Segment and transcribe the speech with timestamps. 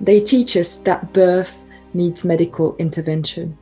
[0.00, 3.58] They teach us that birth needs medical intervention,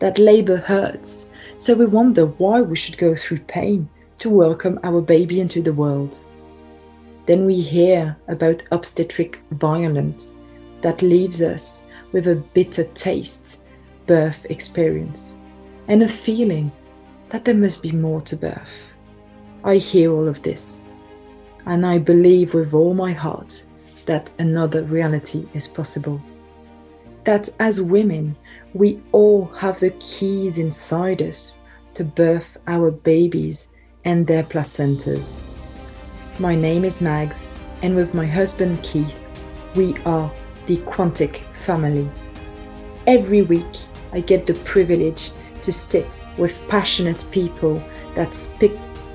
[0.00, 3.88] that labor hurts, so we wonder why we should go through pain
[4.18, 6.16] to welcome our baby into the world.
[7.26, 10.32] Then we hear about obstetric violence
[10.82, 13.64] that leaves us with a bitter taste
[14.06, 15.38] birth experience
[15.88, 16.70] and a feeling
[17.30, 18.88] that there must be more to birth.
[19.64, 20.82] I hear all of this
[21.66, 23.64] and I believe with all my heart
[24.06, 26.20] that another reality is possible.
[27.24, 28.36] That as women,
[28.74, 31.58] we all have the keys inside us
[31.94, 33.68] to birth our babies
[34.04, 35.42] and their placentas.
[36.38, 37.46] My name is Mags,
[37.82, 39.14] and with my husband Keith,
[39.74, 40.32] we are
[40.66, 42.08] the Quantic family.
[43.06, 43.76] Every week,
[44.12, 45.30] I get the privilege
[45.62, 47.82] to sit with passionate people
[48.14, 48.72] that speak,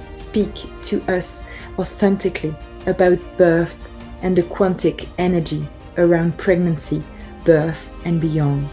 [0.09, 1.43] speak to us
[1.77, 3.86] authentically about birth
[4.21, 5.67] and the quantic energy
[5.97, 7.03] around pregnancy,
[7.43, 8.67] birth, and beyond.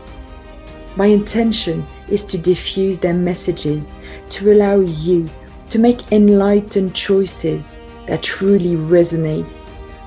[0.96, 3.96] My intention is to diffuse their messages
[4.30, 5.28] to allow you
[5.70, 9.48] to make enlightened choices that truly resonate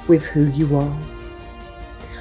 [0.08, 0.98] with who you are.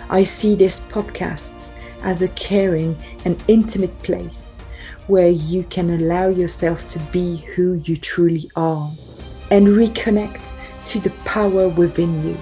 [0.09, 4.57] I see this podcast as a caring and intimate place
[5.07, 8.91] where you can allow yourself to be who you truly are
[9.51, 10.55] and reconnect
[10.85, 12.37] to the power within you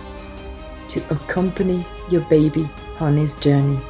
[0.88, 2.68] to accompany your baby
[3.00, 3.80] on his journey.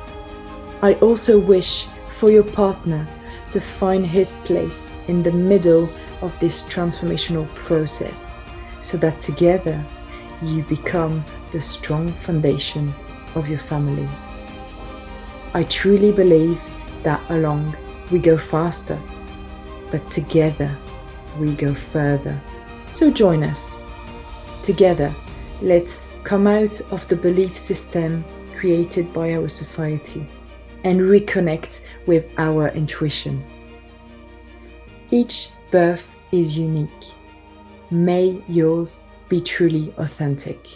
[0.82, 3.06] I also wish for your partner
[3.50, 5.88] to find his place in the middle
[6.22, 8.40] of this transformational process
[8.80, 9.84] so that together
[10.42, 12.92] you become the strong foundation
[13.34, 14.08] of your family.
[15.54, 16.60] I truly believe
[17.02, 17.76] that along
[18.10, 19.00] we go faster,
[19.90, 20.76] but together
[21.38, 22.40] we go further.
[22.92, 23.80] So join us.
[24.62, 25.14] Together,
[25.64, 28.22] let's come out of the belief system
[28.54, 30.28] created by our society
[30.84, 33.42] and reconnect with our intuition.
[35.10, 37.14] Each birth is unique.
[37.90, 40.68] May yours be truly authentic.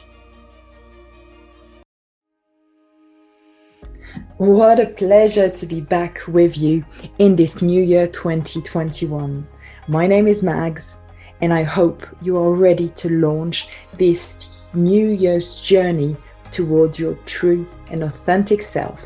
[4.39, 6.83] What a pleasure to be back with you
[7.19, 9.47] in this new year 2021.
[9.87, 11.01] My name is Mags,
[11.43, 13.69] and I hope you are ready to launch
[13.99, 16.17] this new year's journey
[16.51, 19.03] towards your true and authentic self.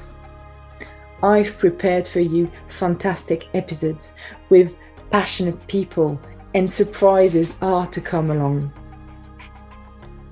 [1.22, 4.14] I've prepared for you fantastic episodes
[4.48, 4.76] with
[5.10, 6.20] passionate people,
[6.54, 8.72] and surprises are to come along.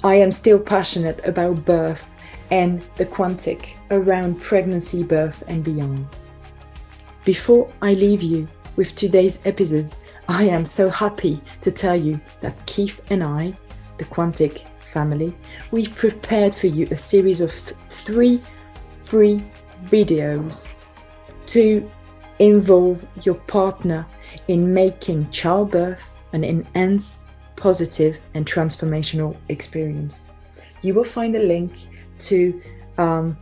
[0.03, 2.07] I am still passionate about birth
[2.51, 6.07] and the quantic around pregnancy, birth, and beyond.
[7.25, 9.99] Before I leave you with today's episodes,
[10.29, 13.53] I am so happy to tell you that Keith and I,
[13.99, 15.35] the Quantic family,
[15.71, 18.41] we've prepared for you a series of th- three
[18.89, 19.43] free
[19.87, 20.73] videos
[21.47, 21.91] to
[22.39, 24.07] involve your partner
[24.49, 30.31] in making childbirth an intense, positive, and transformational experience.
[30.83, 31.73] You will find a link
[32.21, 32.63] to
[32.99, 33.37] um,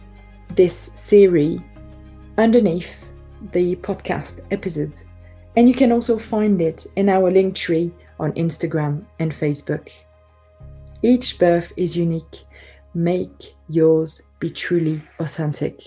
[0.55, 1.61] this series
[2.37, 3.09] underneath
[3.53, 5.05] the podcast episodes,
[5.57, 9.91] and you can also find it in our link tree on Instagram and Facebook.
[11.03, 12.45] Each birth is unique.
[12.93, 15.81] Make yours be truly authentic.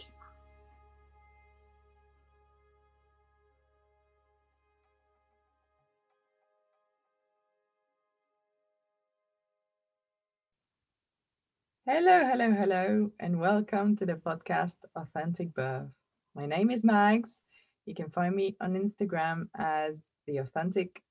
[11.85, 15.89] Hello, hello, hello, and welcome to the podcast Authentic Birth.
[16.35, 17.41] My name is Mags.
[17.85, 21.03] You can find me on Instagram as the authentic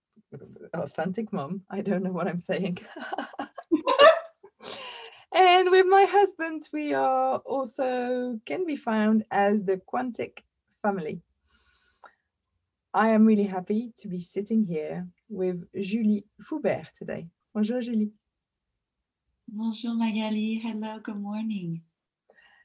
[0.73, 1.61] authentic mom.
[1.69, 2.79] I don't know what I'm saying.
[5.35, 10.39] and with my husband, we are also can be found as the Quantic
[10.83, 11.21] family.
[12.93, 17.29] I am really happy to be sitting here with Julie Foubert today.
[17.55, 18.11] Bonjour, Julie.
[19.47, 20.59] Bonjour Magali.
[20.59, 21.83] Hello, good morning.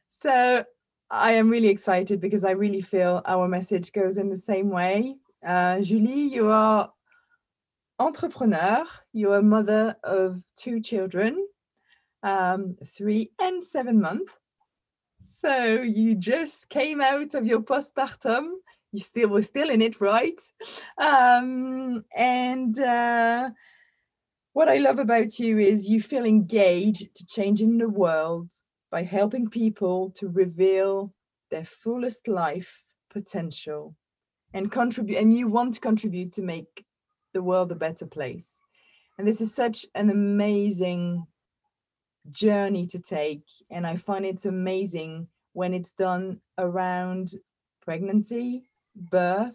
[0.10, 0.64] So
[1.12, 5.16] I am really excited because I really feel our message goes in the same way.
[5.46, 6.92] Uh, Julie, you are
[8.00, 8.84] entrepreneur.
[9.14, 11.45] You are mother of two children,
[12.24, 14.34] um, three and seven months.
[15.22, 18.54] So you just came out of your postpartum.
[18.92, 20.42] You still were still in it, right?
[20.98, 23.50] Um, and uh,
[24.54, 28.52] what I love about you is you feel engaged to changing the world
[28.92, 31.14] by helping people to reveal
[31.52, 33.96] their fullest life potential
[34.54, 36.86] and contribute and you want to contribute to make
[37.34, 38.62] the world a better place.
[39.18, 41.26] And this is such an amazing
[42.32, 47.32] journey to take and I find it's amazing when it's done around
[47.82, 49.54] pregnancy, birth,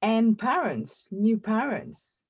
[0.00, 2.20] and parents, new parents.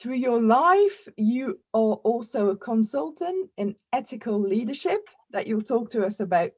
[0.00, 5.00] Through your life, you are also a consultant in ethical leadership
[5.30, 6.50] that you'll talk to us about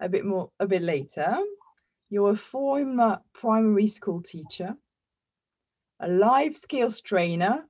[0.00, 1.38] a bit more a bit later.
[2.10, 4.76] You're a former primary school teacher,
[6.00, 7.66] a life skills trainer,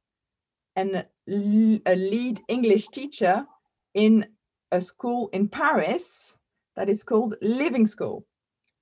[0.75, 3.46] and a lead English teacher
[3.94, 4.26] in
[4.72, 6.38] a school in Paris
[6.76, 8.26] that is called Living School.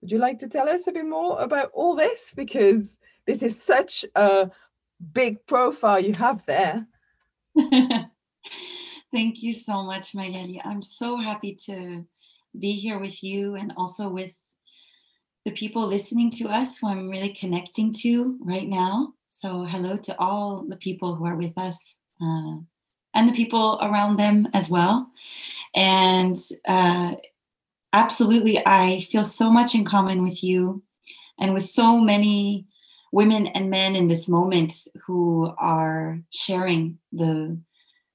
[0.01, 2.33] Would you like to tell us a bit more about all this?
[2.35, 2.97] Because
[3.27, 4.51] this is such a
[5.13, 6.87] big profile you have there.
[9.13, 10.63] Thank you so much, Magali.
[10.65, 12.07] I'm so happy to
[12.59, 14.35] be here with you and also with
[15.45, 19.15] the people listening to us who I'm really connecting to right now.
[19.29, 22.57] So, hello to all the people who are with us uh,
[23.15, 25.11] and the people around them as well.
[25.75, 27.15] And uh,
[27.93, 30.83] absolutely, I feel so much in common with you
[31.39, 32.67] and with so many
[33.13, 34.73] women and men in this moment
[35.07, 37.59] who are sharing the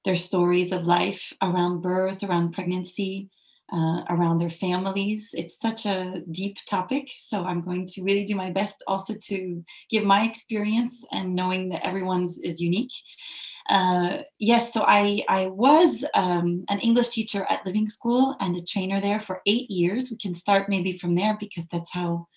[0.06, 3.28] their stories of life around birth, around pregnancy,
[3.72, 5.30] uh, around their families.
[5.34, 9.64] It's such a deep topic, so I'm going to really do my best also to
[9.90, 12.94] give my experience and knowing that everyone's is unique.
[13.68, 18.64] Uh, yes, so I I was um, an English teacher at Living School and a
[18.64, 20.12] trainer there for eight years.
[20.12, 22.28] We can start maybe from there because that's how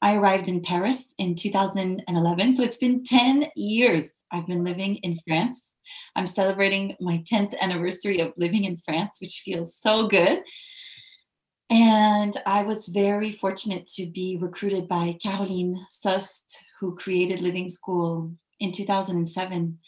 [0.00, 2.56] I arrived in Paris in 2011.
[2.56, 5.62] So it's been 10 years I've been living in France.
[6.16, 10.42] I'm celebrating my 10th anniversary of living in France, which feels so good.
[11.70, 18.32] And I was very fortunate to be recruited by Caroline Sost, who created Living School
[18.58, 19.78] in 2007.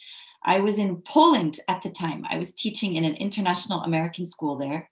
[0.44, 2.26] I was in Poland at the time.
[2.28, 4.90] I was teaching in an international American school there,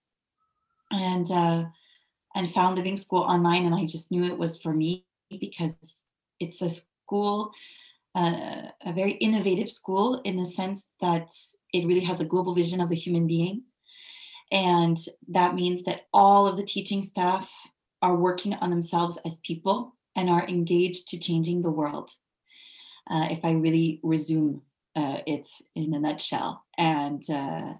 [0.90, 1.64] and uh,
[2.34, 3.66] and found Living School online.
[3.66, 5.74] And I just knew it was for me because
[6.40, 7.52] it's a school
[8.14, 11.30] a very innovative school in the sense that
[11.72, 13.62] it really has a global vision of the human being.
[14.50, 17.52] And that means that all of the teaching staff
[18.00, 22.10] are working on themselves as people and are engaged to changing the world.
[23.10, 24.62] Uh, if I really resume
[24.96, 27.74] uh, it in a nutshell, and uh,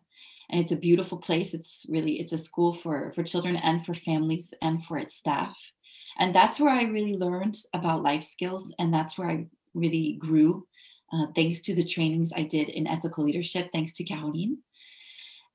[0.50, 1.52] and it's a beautiful place.
[1.52, 5.58] It's really it's a school for for children and for families and for its staff,
[6.18, 10.66] and that's where I really learned about life skills, and that's where I really grew
[11.12, 14.58] uh, thanks to the trainings I did in ethical leadership, thanks to Caroline.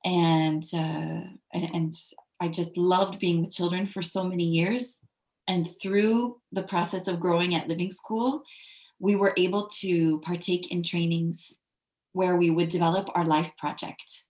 [0.04, 1.94] And, uh, and, and
[2.40, 4.98] I just loved being with children for so many years.
[5.46, 8.42] And through the process of growing at Living School,
[8.98, 11.52] we were able to partake in trainings
[12.12, 14.24] where we would develop our life project.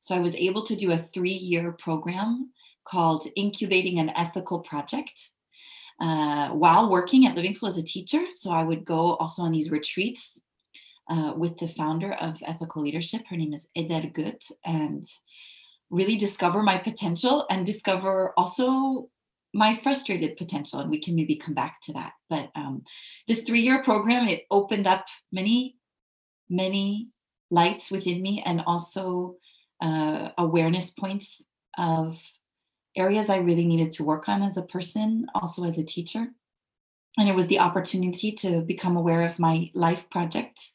[0.00, 2.50] So I was able to do a three year program
[2.84, 5.30] called Incubating an Ethical Project
[6.02, 8.24] uh, while working at Living School as a teacher.
[8.32, 10.36] So I would go also on these retreats
[11.08, 13.22] uh, with the founder of Ethical Leadership.
[13.30, 15.06] Her name is Eder Gut, and
[15.90, 19.10] really discover my potential and discover also
[19.54, 20.80] my frustrated potential.
[20.80, 22.14] And we can maybe come back to that.
[22.28, 22.82] But um,
[23.28, 25.76] this three year program, it opened up many,
[26.50, 27.10] many
[27.50, 29.36] lights within me and also
[29.80, 31.42] uh, awareness points
[31.78, 32.18] of
[32.96, 36.28] areas I really needed to work on as a person, also as a teacher.
[37.18, 40.72] And it was the opportunity to become aware of my life project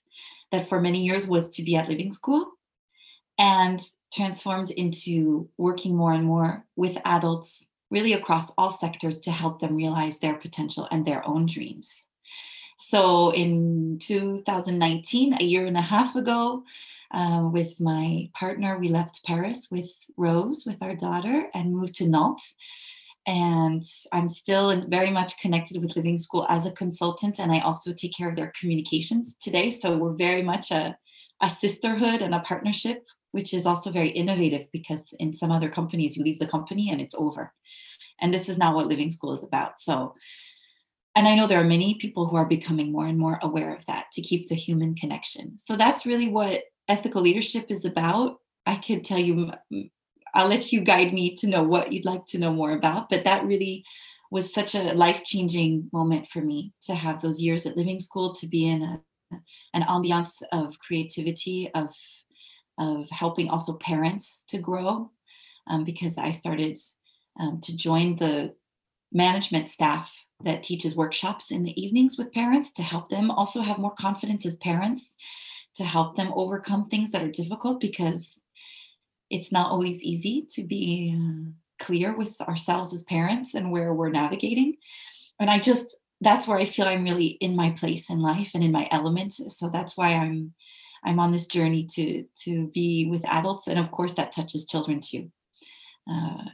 [0.52, 2.52] that for many years was to be at Living School
[3.38, 3.82] and
[4.14, 9.76] transformed into working more and more with adults, really across all sectors, to help them
[9.76, 12.06] realize their potential and their own dreams.
[12.78, 16.64] So in 2019, a year and a half ago,
[17.12, 18.78] uh, with my partner.
[18.78, 22.56] We left Paris with Rose, with our daughter, and moved to Nantes.
[23.26, 23.84] And
[24.14, 28.16] I'm still very much connected with Living School as a consultant, and I also take
[28.16, 29.72] care of their communications today.
[29.72, 30.98] So we're very much a,
[31.42, 36.16] a sisterhood and a partnership, which is also very innovative because in some other companies,
[36.16, 37.54] you leave the company and it's over.
[38.22, 39.82] And this is not what Living School is about.
[39.82, 40.16] So
[41.18, 43.84] and I know there are many people who are becoming more and more aware of
[43.88, 45.58] that to keep the human connection.
[45.58, 48.40] So that's really what ethical leadership is about.
[48.66, 49.52] I could tell you,
[50.34, 53.24] I'll let you guide me to know what you'd like to know more about, but
[53.24, 53.84] that really
[54.30, 58.34] was such a life changing moment for me to have those years at Living School,
[58.36, 59.02] to be in a,
[59.74, 61.94] an ambiance of creativity, of,
[62.78, 65.12] of helping also parents to grow,
[65.68, 66.78] um, because I started
[67.40, 68.54] um, to join the
[69.14, 73.78] management staff that teaches workshops in the evenings with parents to help them also have
[73.78, 75.10] more confidence as parents
[75.78, 78.34] to help them overcome things that are difficult because
[79.30, 81.52] it's not always easy to be uh,
[81.84, 84.76] clear with ourselves as parents and where we're navigating.
[85.40, 88.64] And I just, that's where I feel I'm really in my place in life and
[88.64, 89.34] in my element.
[89.34, 90.54] So that's why I'm
[91.04, 95.00] I'm on this journey to to be with adults, and of course that touches children
[95.00, 95.32] too.
[96.10, 96.46] Uh,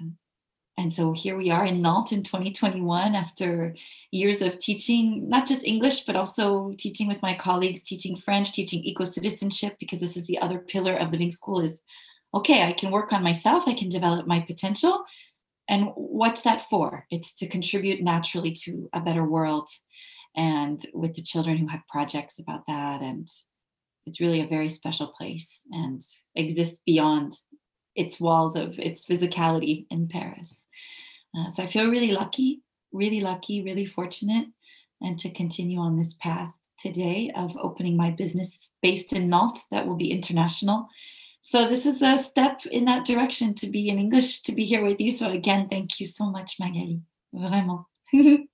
[0.77, 3.75] and so here we are in Nantes in 2021 after
[4.12, 8.84] years of teaching, not just English, but also teaching with my colleagues, teaching French, teaching
[8.84, 11.82] eco citizenship, because this is the other pillar of living school is
[12.34, 15.06] okay, I can work on myself, I can develop my potential.
[15.70, 17.06] And what's that for?
[17.12, 19.70] It's to contribute naturally to a better world
[20.36, 23.01] and with the children who have projects about that.
[23.01, 23.27] And
[24.08, 26.01] it's really a very special place and
[26.36, 27.34] exists beyond
[27.96, 30.62] its walls of its physicality in Paris.
[31.36, 32.62] Uh, so I feel really lucky,
[32.92, 34.48] really lucky, really fortunate,
[35.02, 39.88] and to continue on this path today of opening my business based in Nantes that
[39.88, 40.88] will be international.
[41.42, 44.84] So this is a step in that direction to be in English, to be here
[44.84, 45.12] with you.
[45.12, 47.02] So again, thank you so much, Magali.
[47.34, 47.86] Vraiment.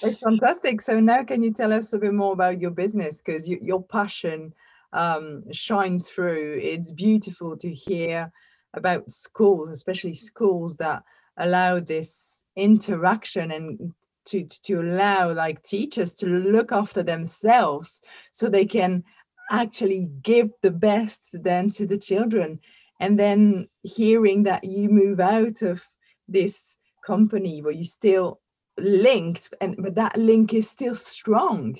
[0.00, 0.80] Fantastic.
[0.80, 3.22] So now can you tell us a bit more about your business?
[3.22, 4.52] Because you, your passion
[4.92, 6.60] um, shine through.
[6.62, 8.30] It's beautiful to hear
[8.74, 11.02] about schools, especially schools that
[11.38, 13.92] allow this interaction and
[14.26, 18.02] to, to allow like teachers to look after themselves
[18.32, 19.02] so they can
[19.50, 22.60] actually give the best then to the children.
[23.00, 25.82] And then hearing that you move out of
[26.26, 28.40] this company where you still
[28.76, 31.76] linked and but that link is still strong.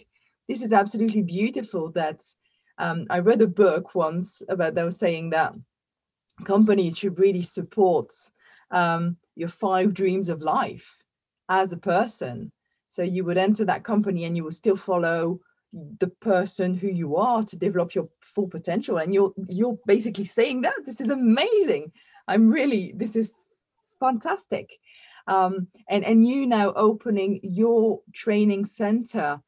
[0.49, 2.23] This is absolutely beautiful that
[2.79, 5.53] um, i read a book once about that saying that
[6.45, 8.13] companies should really support
[8.71, 11.05] um, your five dreams of life
[11.49, 12.53] as a person.
[12.87, 15.41] So you would enter that company and you will still follow
[15.73, 18.99] the person who you are to develop your full potential.
[18.99, 21.93] And you're you're basically saying that this is amazing.
[22.27, 23.33] I'm really this is
[24.01, 24.73] fantastic.
[25.27, 29.43] Um, and and you now opening your training center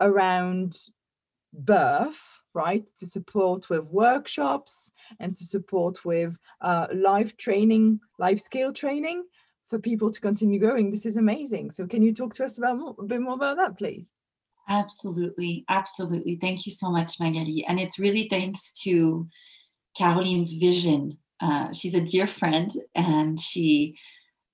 [0.00, 0.78] around
[1.52, 2.20] birth
[2.56, 9.22] right to support with workshops and to support with uh, live training life skill training
[9.68, 11.70] for people to continue going this is amazing.
[11.70, 14.10] So can you talk to us about more, a bit more about that please?
[14.68, 15.64] Absolutely.
[15.68, 16.36] Absolutely.
[16.36, 19.28] Thank you so much magali and it's really thanks to
[19.96, 21.18] caroline's vision.
[21.40, 23.96] Uh, she's a dear friend and she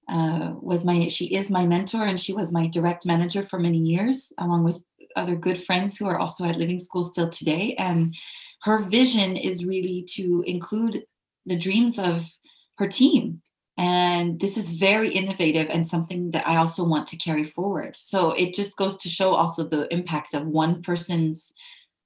[0.08, 3.78] uh, was my she is my mentor and she was my direct manager for many
[3.78, 4.82] years along with
[5.16, 7.74] other good friends who are also at Living School still today.
[7.78, 8.14] And
[8.62, 11.04] her vision is really to include
[11.46, 12.30] the dreams of
[12.78, 13.42] her team.
[13.78, 17.96] And this is very innovative and something that I also want to carry forward.
[17.96, 21.52] So it just goes to show also the impact of one person's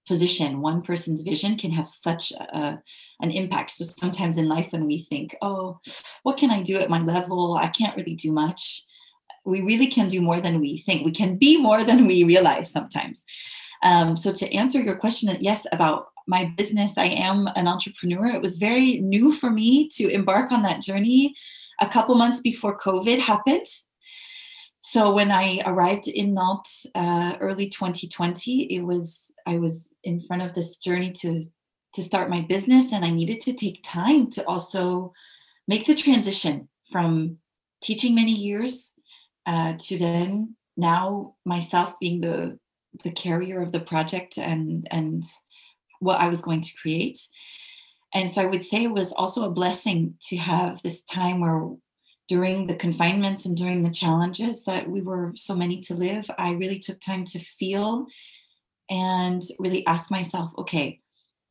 [0.07, 2.81] position, one person's vision can have such a,
[3.21, 3.73] an impact.
[3.73, 5.81] So sometimes in life, when we think, oh,
[6.23, 7.55] what can I do at my level?
[7.55, 8.85] I can't really do much
[9.47, 11.05] we really can do more than we think.
[11.05, 13.23] We can be more than we realize sometimes.
[13.83, 18.27] Um, so to answer your question, yes, about my business, I am an entrepreneur.
[18.27, 21.37] It was very new for me to embark on that journey
[21.81, 23.67] a couple months before COVID happened.
[24.81, 30.43] So when I arrived in Nantes uh, early 2020, it was I was in front
[30.43, 31.43] of this journey to
[31.95, 35.13] to start my business, and I needed to take time to also
[35.67, 37.39] make the transition from
[37.81, 38.93] teaching many years
[39.47, 42.59] uh, to then now myself being the
[43.05, 45.25] the carrier of the project and and
[46.01, 47.19] what I was going to create.
[48.15, 51.71] And so I would say it was also a blessing to have this time where
[52.29, 56.53] during the confinements and during the challenges that we were so many to live, I
[56.53, 58.07] really took time to feel
[58.91, 61.01] and really ask myself, okay,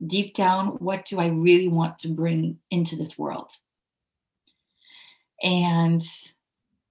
[0.06, 3.52] deep down, what do I really want to bring into this world?
[5.42, 6.02] And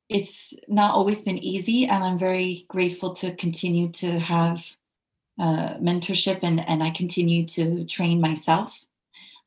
[0.09, 4.77] it's not always been easy and i'm very grateful to continue to have
[5.39, 8.85] uh, mentorship and, and i continue to train myself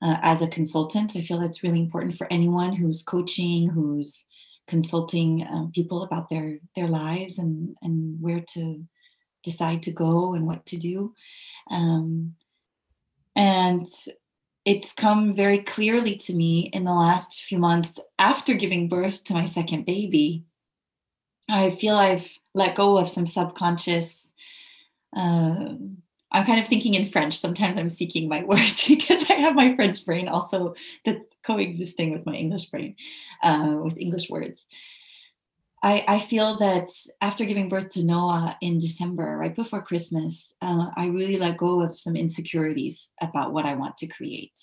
[0.02, 1.16] uh, as a consultant.
[1.16, 4.26] I feel that's really important for anyone who's coaching who's
[4.68, 8.86] consulting um, people about their their lives and and where to
[9.44, 11.14] decide to go and what to do.
[11.72, 12.36] Um,
[13.36, 13.88] and
[14.68, 19.34] it's come very clearly to me in the last few months after giving birth to
[19.34, 20.44] my second baby.
[21.50, 24.34] I feel I've let go of some subconscious.
[25.16, 25.76] Uh,
[26.34, 27.38] I'm kind of thinking in French.
[27.38, 32.26] Sometimes I'm seeking my words because I have my French brain also that's coexisting with
[32.26, 32.98] my English brain,
[33.44, 34.66] uh, with English words.
[35.84, 36.90] I, I, feel that
[37.22, 41.84] after giving birth to Noah in December, right before Christmas, uh, I really let go
[41.84, 44.60] of some insecurities about what I want to create.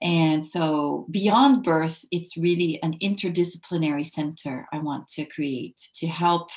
[0.00, 6.50] And so, beyond birth, it's really an interdisciplinary center I want to create to help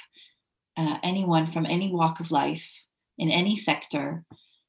[0.77, 2.83] uh, anyone from any walk of life
[3.17, 4.23] in any sector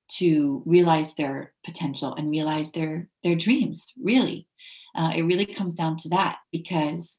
[0.08, 4.46] to realize their potential and realize their their dreams really
[4.94, 7.18] uh, it really comes down to that because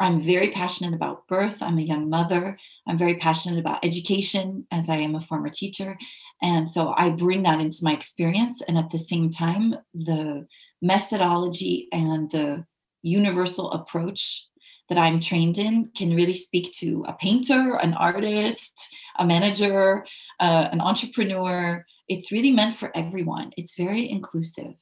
[0.00, 4.88] i'm very passionate about birth i'm a young mother i'm very passionate about education as
[4.88, 5.96] i am a former teacher
[6.42, 10.46] and so i bring that into my experience and at the same time the
[10.82, 12.64] methodology and the
[13.02, 14.46] universal approach
[14.88, 18.72] that I'm trained in can really speak to a painter, an artist,
[19.18, 20.04] a manager,
[20.40, 21.84] uh, an entrepreneur.
[22.08, 23.52] It's really meant for everyone.
[23.56, 24.74] It's very inclusive.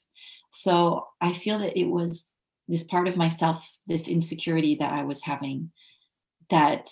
[0.51, 2.25] So I feel that it was
[2.73, 5.71] this part of myself, this insecurity that I was having,
[6.49, 6.91] that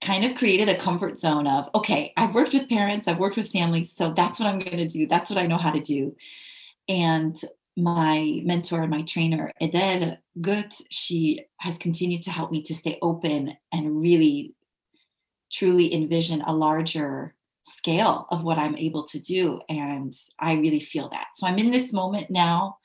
[0.00, 3.50] kind of created a comfort zone of, okay, I've worked with parents, I've worked with
[3.50, 5.06] families, so that's what I'm going to do.
[5.06, 6.16] That's what I know how to do.
[6.88, 7.38] And
[7.76, 12.98] my mentor and my trainer, Edel Gut, she has continued to help me to stay
[13.02, 14.54] open and really
[15.52, 19.60] truly envision a larger scale of what I'm able to do.
[19.68, 21.28] And I really feel that.
[21.34, 22.78] So I'm in this moment now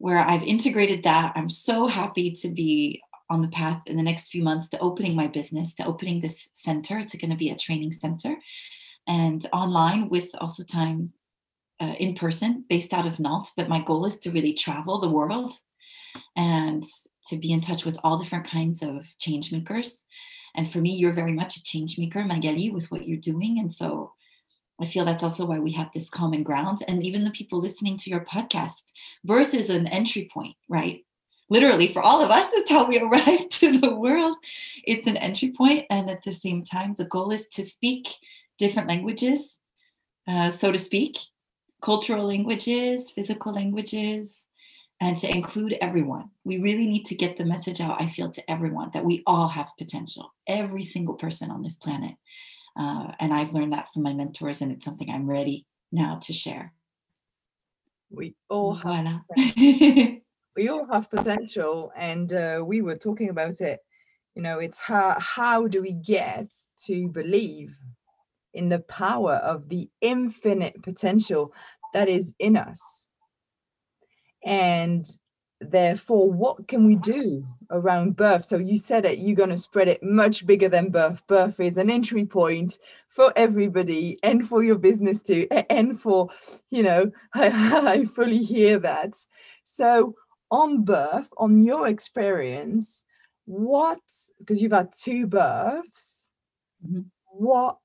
[0.00, 1.32] where I've integrated that.
[1.36, 5.14] I'm so happy to be on the path in the next few months to opening
[5.14, 6.98] my business, to opening this center.
[6.98, 8.34] It's going to be a training center
[9.06, 11.12] and online with also time
[11.80, 15.10] uh, in person based out of Nantes, but my goal is to really travel the
[15.10, 15.52] world
[16.34, 16.82] and
[17.26, 20.04] to be in touch with all different kinds of change makers.
[20.54, 23.58] And for me, you're very much a change maker, Magali, with what you're doing.
[23.58, 24.14] And so
[24.80, 26.82] I feel that's also why we have this common ground.
[26.88, 28.92] And even the people listening to your podcast,
[29.24, 31.04] birth is an entry point, right?
[31.50, 34.36] Literally, for all of us, it's how we arrive to the world.
[34.84, 38.08] It's an entry point, And at the same time, the goal is to speak
[38.58, 39.58] different languages,
[40.28, 41.18] uh, so to speak,
[41.82, 44.42] cultural languages, physical languages,
[45.00, 46.30] and to include everyone.
[46.44, 49.48] We really need to get the message out, I feel, to everyone that we all
[49.48, 52.14] have potential, every single person on this planet.
[52.76, 56.32] Uh, and I've learned that from my mentors, and it's something I'm ready now to
[56.32, 56.72] share.
[58.10, 59.20] We all have
[59.56, 63.80] we all have potential, and uh, we were talking about it.
[64.34, 66.52] You know, it's how how do we get
[66.86, 67.76] to believe
[68.54, 71.52] in the power of the infinite potential
[71.92, 73.08] that is in us.
[74.44, 75.06] And
[75.60, 78.44] therefore, what can we do around birth?
[78.44, 81.26] So you said it, you're going to spread it much bigger than birth.
[81.26, 86.28] Birth is an entry point for everybody and for your business too, and for,
[86.70, 89.14] you know, I, I fully hear that.
[89.64, 90.14] So
[90.50, 93.04] on birth, on your experience,
[93.44, 94.00] what,
[94.38, 96.28] because you've had two births,
[96.86, 97.02] mm-hmm.
[97.26, 97.76] what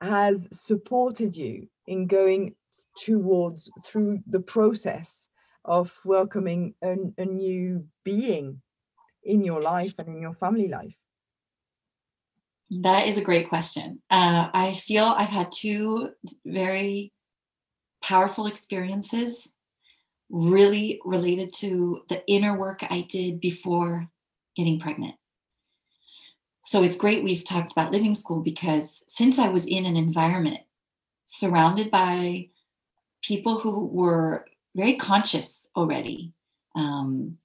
[0.00, 2.54] has supported you in going
[3.02, 5.28] towards through the process
[5.66, 8.62] of welcoming a, a new being
[9.22, 10.94] in your life and in your family life?
[12.70, 14.00] That is a great question.
[14.10, 16.10] Uh, I feel I've had two
[16.44, 17.12] very
[18.02, 19.48] powerful experiences
[20.30, 24.08] really related to the inner work I did before
[24.56, 25.14] getting pregnant.
[26.62, 30.60] So it's great we've talked about living school because since I was in an environment
[31.26, 32.48] surrounded by
[33.22, 34.46] people who were
[34.76, 36.32] very conscious already,
[36.74, 37.38] um,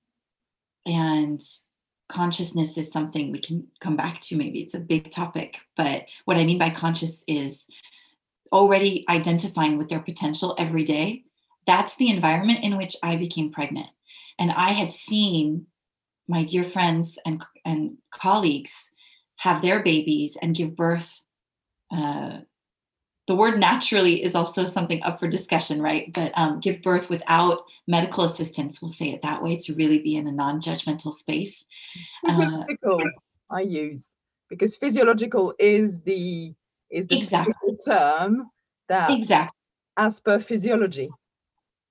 [0.86, 1.42] and
[2.10, 6.36] consciousness is something we can come back to maybe it's a big topic but what
[6.36, 7.66] i mean by conscious is
[8.52, 11.24] already identifying with their potential every day.
[11.66, 13.88] That's the environment in which i became pregnant.
[14.38, 15.68] And i had seen
[16.28, 18.90] my dear friends and and colleagues
[19.38, 21.24] have their babies and give birth
[21.92, 22.40] uh,
[23.32, 27.64] the word naturally is also something up for discussion right but um, give birth without
[27.88, 31.64] medical assistance we'll say it that way to really be in a non-judgmental space
[32.28, 32.64] uh,
[33.50, 34.14] i use
[34.50, 36.54] because physiological is the
[36.90, 37.78] is the exactly.
[37.86, 38.50] term
[38.90, 39.58] that exactly
[39.96, 41.10] as per physiology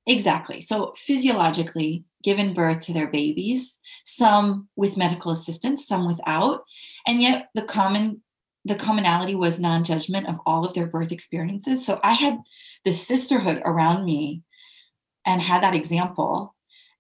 [0.06, 6.64] exactly so physiologically given birth to their babies, some with medical assistance, some without.
[7.06, 8.22] And yet the common
[8.64, 11.84] the commonality was non-judgment of all of their birth experiences.
[11.84, 12.38] So I had
[12.84, 14.42] the sisterhood around me
[15.26, 16.54] and had that example.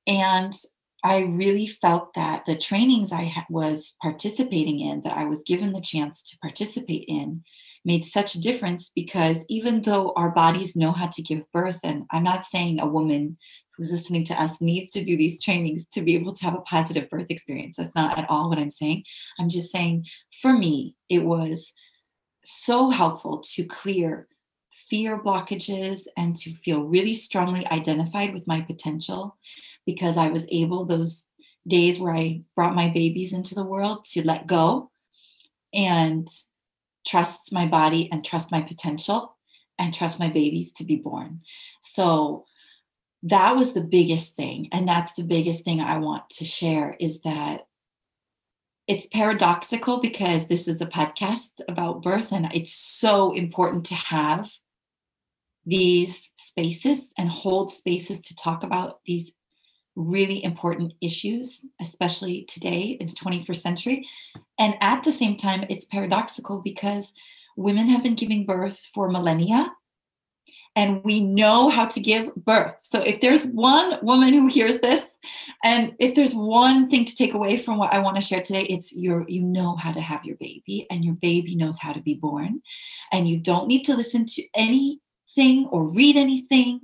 [0.06, 0.54] And
[1.02, 5.72] I really felt that the trainings I ha- was participating in, that I was given
[5.72, 7.42] the chance to participate in,
[7.84, 12.04] made such a difference because even though our bodies know how to give birth, and
[12.10, 13.38] I'm not saying a woman
[13.80, 16.60] who's listening to us needs to do these trainings to be able to have a
[16.60, 17.78] positive birth experience.
[17.78, 19.04] That's not at all what I'm saying.
[19.38, 20.04] I'm just saying
[20.42, 21.72] for me, it was
[22.44, 24.28] so helpful to clear
[24.70, 29.38] fear blockages and to feel really strongly identified with my potential
[29.86, 31.28] because I was able those
[31.66, 34.90] days where I brought my babies into the world to let go
[35.72, 36.28] and
[37.06, 39.38] trust my body and trust my potential
[39.78, 41.40] and trust my babies to be born.
[41.80, 42.44] So
[43.22, 44.68] that was the biggest thing.
[44.72, 47.66] And that's the biggest thing I want to share is that
[48.86, 54.50] it's paradoxical because this is a podcast about birth and it's so important to have
[55.66, 59.32] these spaces and hold spaces to talk about these
[59.94, 64.06] really important issues, especially today in the 21st century.
[64.58, 67.12] And at the same time, it's paradoxical because
[67.56, 69.72] women have been giving birth for millennia
[70.76, 72.76] and we know how to give birth.
[72.78, 75.04] So if there's one woman who hears this,
[75.64, 78.62] and if there's one thing to take away from what I want to share today,
[78.62, 82.00] it's your you know how to have your baby, and your baby knows how to
[82.00, 82.62] be born,
[83.12, 86.80] and you don't need to listen to anything or read anything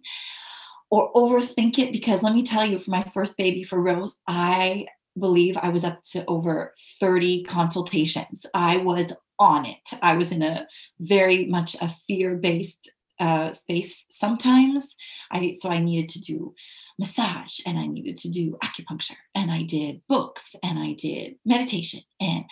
[0.91, 4.87] or overthink it because let me tell you, for my first baby, for Rose, I
[5.19, 8.45] believe I was up to over 30 consultations.
[8.53, 9.91] I was on it.
[10.03, 10.67] I was in a
[11.01, 14.97] very much a fear based uh, space sometimes.
[15.31, 16.55] I so i needed to do
[16.99, 22.01] massage and i needed to do acupuncture and i did books and i did meditation
[22.21, 22.45] and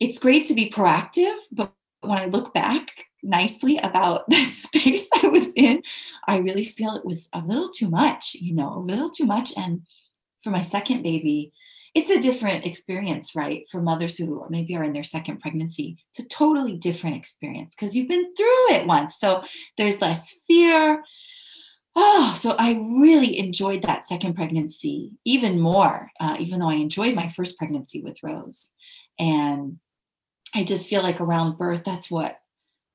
[0.00, 5.28] it's great to be proactive but when i look back nicely about that space i
[5.28, 5.82] was in
[6.26, 9.52] i really feel it was a little too much you know a little too much.
[9.56, 9.82] And
[10.42, 11.52] for my second baby
[11.94, 13.64] it's a different experience, right?
[13.70, 17.96] For mothers who maybe are in their second pregnancy, it's a totally different experience because
[17.96, 19.18] you've been through it once.
[19.18, 19.42] So
[19.76, 21.02] there's less fear.
[21.96, 27.16] Oh, so I really enjoyed that second pregnancy even more, uh, even though I enjoyed
[27.16, 28.70] my first pregnancy with Rose.
[29.18, 29.78] And
[30.54, 32.38] I just feel like around birth, that's what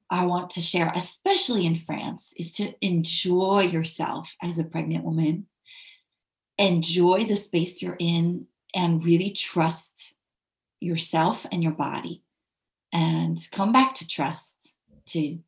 [0.10, 5.48] I want to share, especially in France, is to enjoy yourself as a pregnant woman.
[6.58, 10.14] Enjoy the space you're in and really trust
[10.80, 12.22] yourself and your body.
[12.94, 14.76] And come back to trust
[15.08, 15.40] to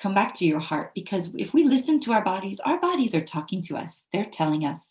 [0.00, 3.24] come back to your heart because if we listen to our bodies our bodies are
[3.24, 4.04] talking to us.
[4.12, 4.86] They're telling us.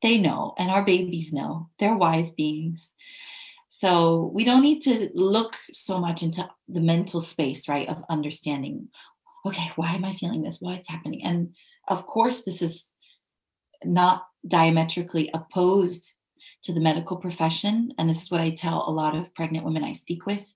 [0.00, 1.70] They know and our babies know.
[1.78, 2.90] They're wise beings.
[3.68, 8.88] So we don't need to look so much into the mental space right of understanding
[9.46, 10.58] okay why am i feeling this?
[10.60, 11.24] Why what's happening?
[11.24, 11.54] And
[11.88, 12.94] of course this is
[13.84, 16.14] not diametrically opposed
[16.62, 19.84] to the medical profession and this is what i tell a lot of pregnant women
[19.84, 20.54] i speak with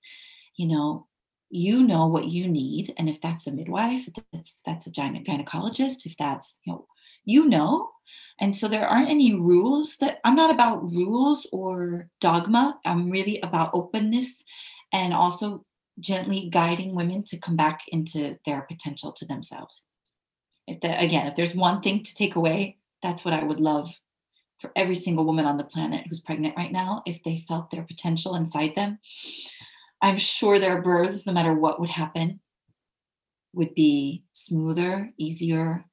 [0.57, 1.07] you know
[1.49, 6.05] you know what you need and if that's a midwife if that's, that's a gynecologist
[6.05, 6.87] if that's you know
[7.25, 7.89] you know.
[8.39, 13.39] And so there aren't any rules that i'm not about rules or dogma i'm really
[13.41, 14.33] about openness
[14.91, 15.65] and also
[15.99, 19.83] gently guiding women to come back into their potential to themselves.
[20.67, 23.99] If the, again if there's one thing to take away that's what i would love
[24.63, 27.83] for every single woman on the planet who's pregnant right now if they felt their
[27.83, 28.97] potential inside them.
[30.01, 32.39] I'm sure their births, no matter what would happen,
[33.51, 35.83] would be smoother, easier,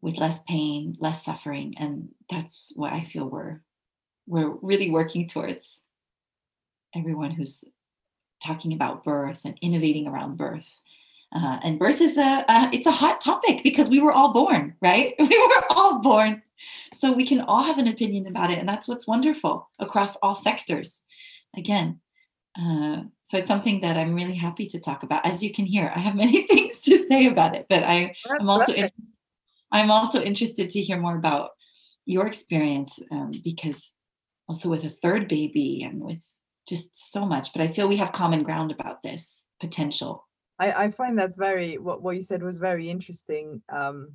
[0.00, 1.74] with less pain, less suffering.
[1.78, 3.60] And that's what I feel we're
[4.26, 5.82] we're really working towards.
[6.96, 7.62] Everyone who's
[8.42, 10.80] talking about birth and innovating around birth.
[11.34, 14.74] Uh, and birth is a uh, it's a hot topic because we were all born,
[14.80, 15.14] right?
[15.18, 16.42] We were all born
[16.94, 18.58] so we can all have an opinion about it.
[18.58, 21.02] And that's what's wonderful across all sectors.
[21.56, 22.00] Again,
[22.58, 25.26] uh, so it's something that I'm really happy to talk about.
[25.26, 28.48] As you can hear, I have many things to say about it, but I, am
[28.48, 28.90] also in,
[29.70, 31.50] I'm also interested to hear more about
[32.06, 33.92] your experience um, because
[34.48, 36.24] also with a third baby and with
[36.66, 37.52] just so much.
[37.52, 40.26] But I feel we have common ground about this potential.
[40.58, 44.12] I, I find that's very what, what you said was very interesting um,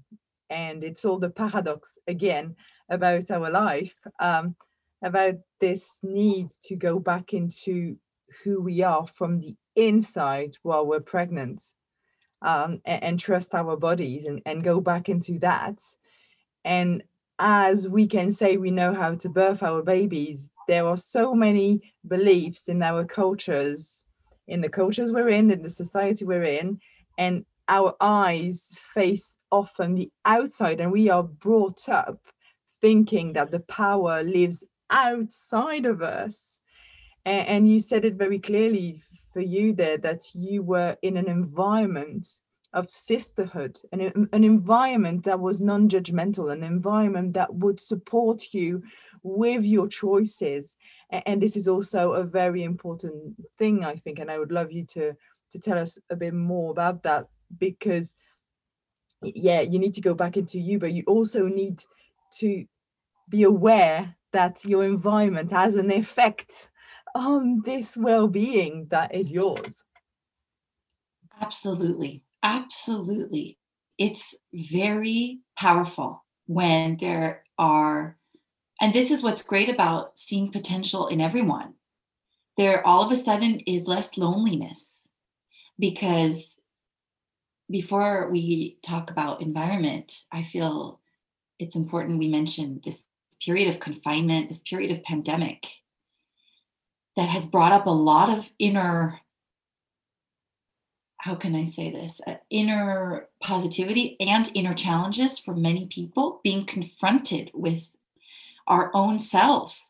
[0.50, 2.56] and it's all the paradox again
[2.90, 4.56] about our life um,
[5.04, 7.98] about this need to go back into
[8.44, 11.62] who we are from the inside while we're pregnant
[12.42, 15.82] um, and, and, trust our bodies and, and go back into that.
[16.66, 17.02] And
[17.40, 21.82] as we can say we know how to birth our babies there are so many
[22.08, 24.03] beliefs in our cultures
[24.48, 26.80] in the cultures we're in in the society we're in
[27.18, 32.20] and our eyes face often the outside and we are brought up
[32.82, 36.60] thinking that the power lives outside of us.
[37.26, 39.02] And, and you said it very clearly
[39.32, 42.28] for you there that you were in an environment
[42.74, 48.82] of sisterhood an, an environment that was non-judgmental an environment that would support you
[49.24, 50.76] with your choices.
[51.10, 54.84] And, this is also a very important thing i think and i would love you
[54.86, 55.14] to
[55.52, 57.28] to tell us a bit more about that
[57.60, 58.16] because
[59.22, 61.82] yeah you need to go back into you but you also need
[62.40, 62.66] to
[63.30, 66.70] be aware that your environment has an effect
[67.16, 69.84] on this well-being that is yours.
[71.40, 72.24] Absolutely.
[72.42, 73.58] Absolutely.
[73.98, 78.18] It's very powerful when there are
[78.84, 81.76] and this is what's great about seeing potential in everyone.
[82.58, 85.08] There all of a sudden is less loneliness
[85.80, 86.60] because
[87.72, 91.00] before we talk about environment i feel
[91.60, 93.06] it's important we mention this
[93.44, 95.66] period of confinement this period of pandemic
[97.16, 99.22] that has brought up a lot of inner
[101.20, 106.66] how can I say this, uh, inner positivity and inner challenges for many people, being
[106.66, 107.96] confronted with
[108.68, 109.90] our own selves.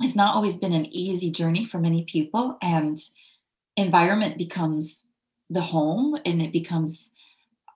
[0.00, 2.58] It's not always been an easy journey for many people.
[2.62, 2.98] And
[3.76, 5.04] environment becomes
[5.48, 7.10] the home and it becomes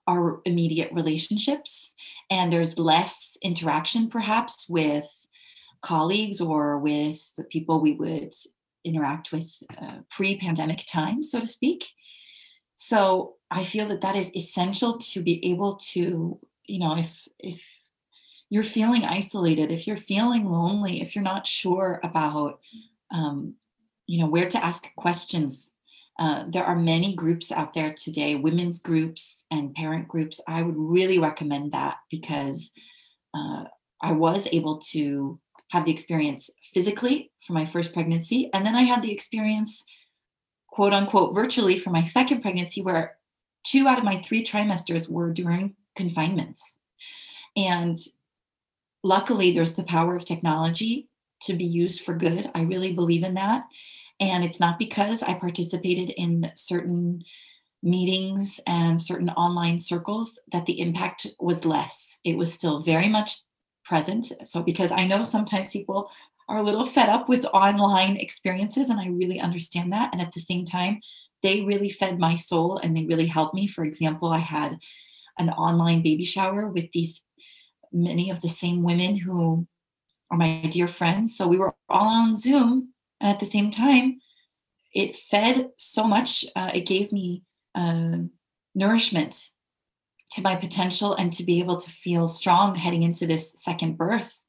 [0.07, 1.93] our immediate relationships.
[2.29, 5.09] And there's less interaction, perhaps, with
[5.81, 8.33] colleagues or with the people we would
[8.83, 11.85] interact with uh, pre pandemic times, so to speak.
[12.75, 17.80] So I feel that that is essential to be able to, you know, if if
[18.51, 22.59] you're feeling isolated, if you're feeling lonely, if you're not sure about,
[23.09, 23.55] um,
[24.07, 25.71] you know, where to ask questions,
[26.19, 30.41] uh, there are many groups out there today, women's groups and parent groups.
[30.49, 32.71] I would really recommend that because
[33.33, 33.63] uh,
[34.01, 38.81] I was able to have the experience physically for my first pregnancy, and then I
[38.81, 39.81] had the experience
[40.67, 43.15] quote unquote virtually for my second pregnancy, where
[43.63, 46.61] two out of my three trimesters were during confinements.
[47.55, 47.97] And
[49.03, 51.09] luckily, there's the power of technology
[51.43, 52.49] to be used for good.
[52.53, 53.63] I really believe in that.
[54.19, 57.23] And it's not because I participated in certain
[57.81, 62.19] meetings and certain online circles that the impact was less.
[62.23, 63.37] It was still very much
[63.83, 64.31] present.
[64.45, 66.11] So, because I know sometimes people
[66.51, 70.33] are a little fed up with online experiences and i really understand that and at
[70.33, 70.99] the same time
[71.43, 74.77] they really fed my soul and they really helped me for example i had
[75.37, 77.21] an online baby shower with these
[77.91, 79.67] many of the same women who
[80.29, 84.19] are my dear friends so we were all on zoom and at the same time
[84.93, 87.43] it fed so much uh, it gave me
[87.75, 88.17] uh,
[88.75, 89.49] nourishment
[90.31, 94.41] to my potential and to be able to feel strong heading into this second birth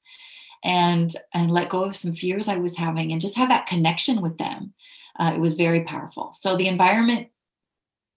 [0.65, 4.21] and and let go of some fears I was having and just have that connection
[4.21, 4.75] with them.
[5.19, 6.33] Uh, it was very powerful.
[6.33, 7.29] So the environment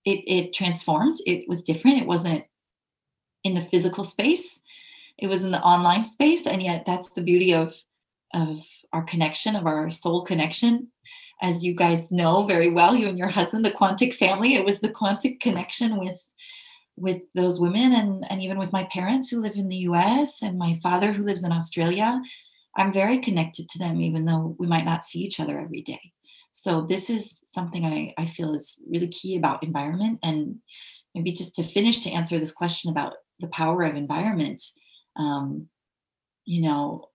[0.06, 1.18] it it transformed.
[1.26, 2.02] It was different.
[2.02, 2.46] It wasn't
[3.44, 4.60] in the physical space.
[5.17, 7.75] It was in the online space, and yet that's the beauty of
[8.34, 8.60] of
[8.91, 10.91] our connection, of our soul connection.
[11.41, 14.56] As you guys know very well, you and your husband, the Quantic family.
[14.56, 16.21] It was the Quantic connection with
[16.97, 20.58] with those women and, and even with my parents who live in the US and
[20.58, 22.21] my father who lives in Australia.
[22.78, 26.12] I'm very connected to them, even though we might not see each other every day.
[26.51, 30.19] So, this is something I, I feel is really key about environment.
[30.23, 30.58] And
[31.13, 34.62] maybe just to finish to answer this question about the power of environment,
[35.15, 35.67] um,
[36.45, 37.10] you know,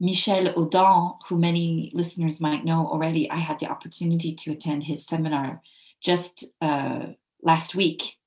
[0.00, 5.06] Michel Odent, who many listeners might know already, I had the opportunity to attend his
[5.06, 5.62] seminar
[6.00, 7.06] just uh,
[7.42, 8.18] last week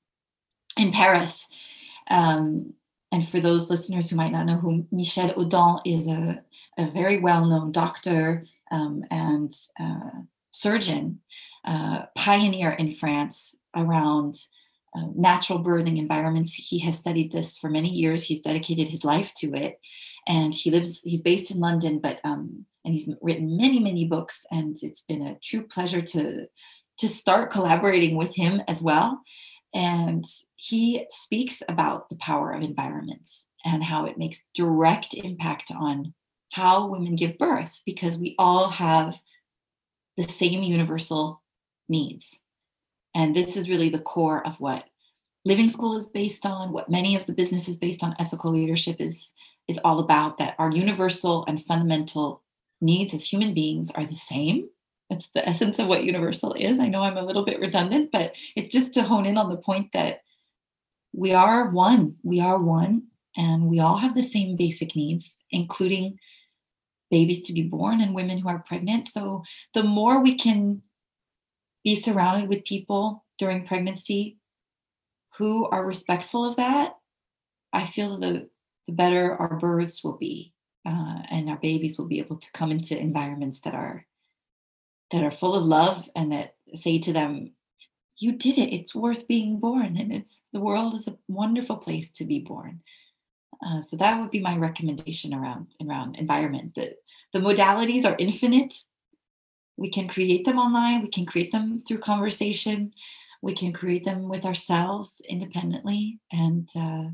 [0.78, 1.46] in Paris.
[2.10, 2.74] Um,
[3.12, 6.42] and for those listeners who might not know who Michel Odent is, a,
[6.78, 11.20] a very well-known doctor um, and uh, surgeon,
[11.64, 14.38] uh, pioneer in France around
[14.96, 16.54] uh, natural birthing environments.
[16.54, 18.24] He has studied this for many years.
[18.24, 19.78] He's dedicated his life to it,
[20.26, 21.00] and he lives.
[21.02, 24.46] He's based in London, but um, and he's written many, many books.
[24.50, 26.46] And it's been a true pleasure to
[26.98, 29.20] to start collaborating with him as well.
[29.74, 33.28] And he speaks about the power of environment
[33.64, 36.14] and how it makes direct impact on
[36.52, 39.20] how women give birth because we all have
[40.16, 41.42] the same universal
[41.88, 42.38] needs.
[43.16, 44.84] And this is really the core of what
[45.44, 49.32] Living School is based on, what many of the businesses based on ethical leadership is,
[49.66, 52.44] is all about that our universal and fundamental
[52.80, 54.68] needs as human beings are the same
[55.10, 56.78] it's the essence of what universal is.
[56.78, 59.56] I know I'm a little bit redundant, but it's just to hone in on the
[59.56, 60.22] point that
[61.12, 62.16] we are one.
[62.22, 63.04] We are one,
[63.36, 66.18] and we all have the same basic needs, including
[67.10, 69.06] babies to be born and women who are pregnant.
[69.08, 70.82] So the more we can
[71.86, 74.38] be surrounded with people during pregnancy
[75.38, 76.96] who are respectful of that,
[77.72, 78.50] I feel the
[78.88, 80.52] the better our births will be,
[80.84, 84.04] uh, and our babies will be able to come into environments that are
[85.12, 87.52] that are full of love and that say to them
[88.18, 88.74] you did it.
[88.74, 92.80] It's worth being born, and it's the world is a wonderful place to be born.
[93.64, 96.74] Uh, so that would be my recommendation around around environment.
[96.74, 96.96] The
[97.32, 98.74] the modalities are infinite.
[99.76, 101.02] We can create them online.
[101.02, 102.92] We can create them through conversation.
[103.42, 107.10] We can create them with ourselves independently, and uh,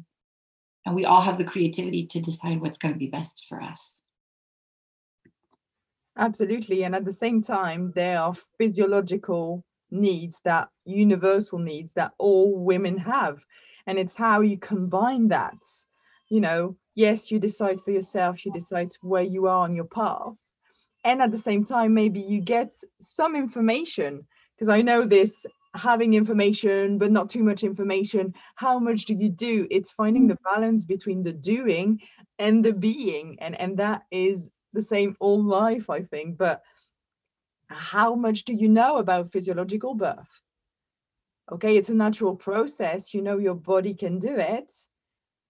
[0.86, 3.98] and we all have the creativity to decide what's going to be best for us.
[6.16, 12.56] Absolutely, and at the same time, there are physiological needs that universal needs that all
[12.56, 13.44] women have,
[13.86, 15.62] and it's how you combine that
[16.32, 20.51] you know, yes, you decide for yourself, you decide where you are on your path.
[21.04, 26.14] And at the same time, maybe you get some information, because I know this having
[26.14, 28.34] information, but not too much information.
[28.56, 29.66] How much do you do?
[29.70, 32.00] It's finding the balance between the doing
[32.38, 33.38] and the being.
[33.40, 36.36] And, and that is the same all life, I think.
[36.36, 36.62] But
[37.68, 40.40] how much do you know about physiological birth?
[41.50, 43.14] Okay, it's a natural process.
[43.14, 44.72] You know your body can do it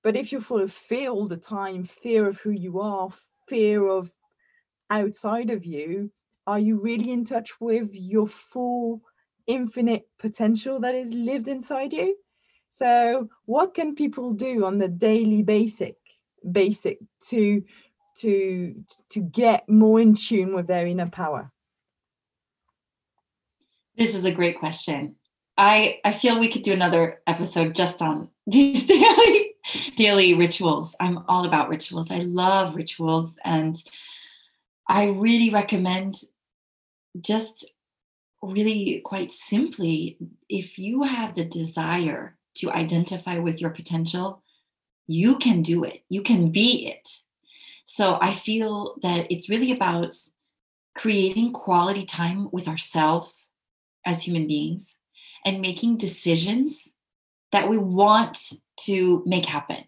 [0.03, 3.09] but if you're full of fear all the time, fear of who you are,
[3.49, 4.13] fear of
[4.93, 6.11] outside of you,
[6.47, 9.03] are you really in touch with your full
[9.47, 12.17] infinite potential that is lived inside you?
[12.69, 15.97] So what can people do on the daily basic
[16.51, 17.63] basic to
[18.19, 18.75] to
[19.11, 21.51] to get more in tune with their inner power?
[23.97, 25.17] This is a great question.
[25.57, 29.55] I I feel we could do another episode just on these daily
[29.97, 30.97] daily rituals.
[30.99, 32.11] I'm all about rituals.
[32.11, 33.37] I love rituals.
[33.45, 33.77] And
[34.93, 36.17] I really recommend
[37.19, 37.65] just
[38.43, 40.19] really quite simply
[40.51, 44.43] if you have the desire to identify with your potential,
[45.07, 47.09] you can do it, you can be it.
[47.87, 50.15] So I feel that it's really about
[50.95, 53.49] creating quality time with ourselves
[54.05, 54.99] as human beings
[55.43, 56.93] and making decisions
[57.51, 59.85] that we want to make happen.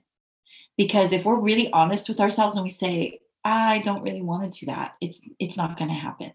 [0.78, 4.60] Because if we're really honest with ourselves and we say, I don't really want to
[4.60, 6.32] do that, it's it's not going to happen.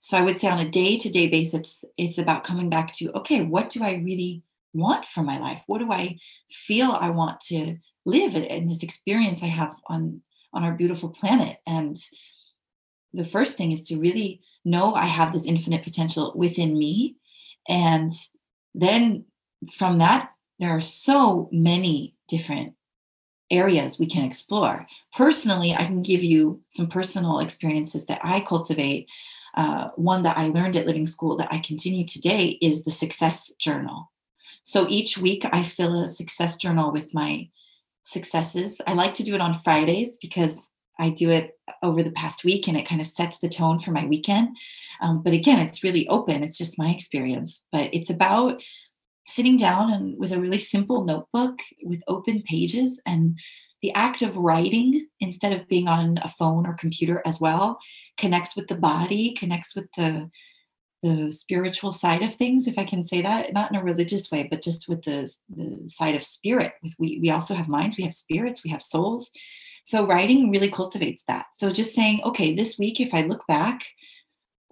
[0.00, 3.42] So I would say on a day-to-day basis, it's it's about coming back to, okay,
[3.42, 4.42] what do I really
[4.74, 5.62] want for my life?
[5.66, 6.18] What do I
[6.50, 11.58] feel I want to live in this experience I have on on our beautiful planet?
[11.66, 11.96] And
[13.12, 17.16] the first thing is to really know I have this infinite potential within me.
[17.68, 18.12] And
[18.74, 19.24] then
[19.72, 22.74] from that there are so many different
[23.50, 24.86] areas we can explore.
[25.16, 29.08] Personally, I can give you some personal experiences that I cultivate.
[29.54, 33.52] Uh, one that I learned at Living School that I continue today is the success
[33.58, 34.10] journal.
[34.64, 37.50] So each week I fill a success journal with my
[38.02, 38.80] successes.
[38.86, 42.66] I like to do it on Fridays because I do it over the past week
[42.66, 44.56] and it kind of sets the tone for my weekend.
[45.00, 46.42] Um, but again, it's really open.
[46.42, 47.62] It's just my experience.
[47.72, 48.62] But it's about
[49.26, 53.38] sitting down and with a really simple notebook with open pages and
[53.82, 57.78] the act of writing instead of being on a phone or computer as well
[58.16, 60.30] connects with the body connects with the
[61.02, 64.46] the spiritual side of things if i can say that not in a religious way
[64.50, 66.72] but just with the, the side of spirit.
[66.82, 69.30] With we, we also have minds we have spirits we have souls.
[69.84, 71.46] So writing really cultivates that.
[71.58, 73.84] So just saying okay this week if i look back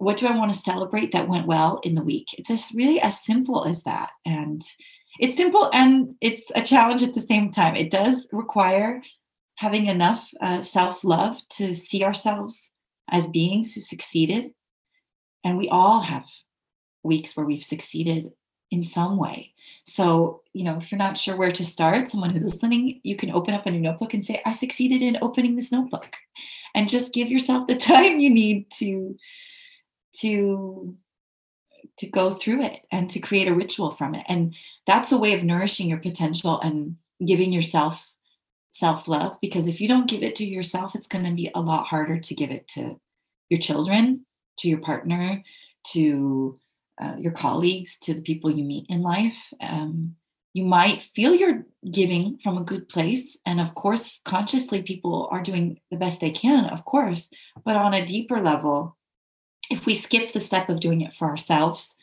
[0.03, 2.27] what do I want to celebrate that went well in the week?
[2.37, 4.11] It's just really as simple as that.
[4.25, 4.61] And
[5.19, 7.75] it's simple and it's a challenge at the same time.
[7.75, 9.01] It does require
[9.55, 12.71] having enough uh, self love to see ourselves
[13.09, 14.51] as beings who succeeded.
[15.43, 16.25] And we all have
[17.03, 18.31] weeks where we've succeeded
[18.71, 19.53] in some way.
[19.85, 23.29] So, you know, if you're not sure where to start, someone who's listening, you can
[23.29, 26.17] open up a new notebook and say, I succeeded in opening this notebook.
[26.73, 29.15] And just give yourself the time you need to
[30.17, 30.95] to
[31.97, 34.25] to go through it and to create a ritual from it.
[34.27, 34.55] And
[34.87, 38.11] that's a way of nourishing your potential and giving yourself
[38.71, 41.85] self-love because if you don't give it to yourself it's going to be a lot
[41.85, 42.99] harder to give it to
[43.47, 44.25] your children
[44.57, 45.43] to your partner
[45.85, 46.59] to
[47.01, 49.51] uh, your colleagues to the people you meet in life.
[49.59, 50.15] Um,
[50.53, 55.41] you might feel you're giving from a good place and of course consciously people are
[55.41, 57.31] doing the best they can of course
[57.65, 58.95] but on a deeper level
[59.73, 61.95] if we skip the step of doing it for ourselves,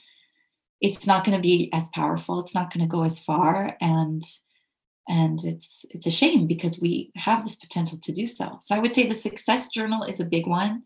[0.81, 2.41] it's not going to be as powerful.
[2.41, 4.23] It's not going to go as far, and
[5.09, 8.59] and it's it's a shame because we have this potential to do so.
[8.61, 10.83] So I would say the success journal is a big one.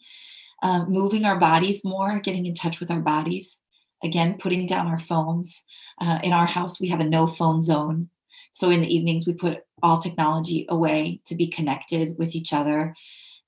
[0.62, 3.58] Uh, moving our bodies more, getting in touch with our bodies.
[4.02, 5.62] Again, putting down our phones.
[6.00, 8.10] Uh, in our house, we have a no phone zone.
[8.52, 12.94] So in the evenings, we put all technology away to be connected with each other.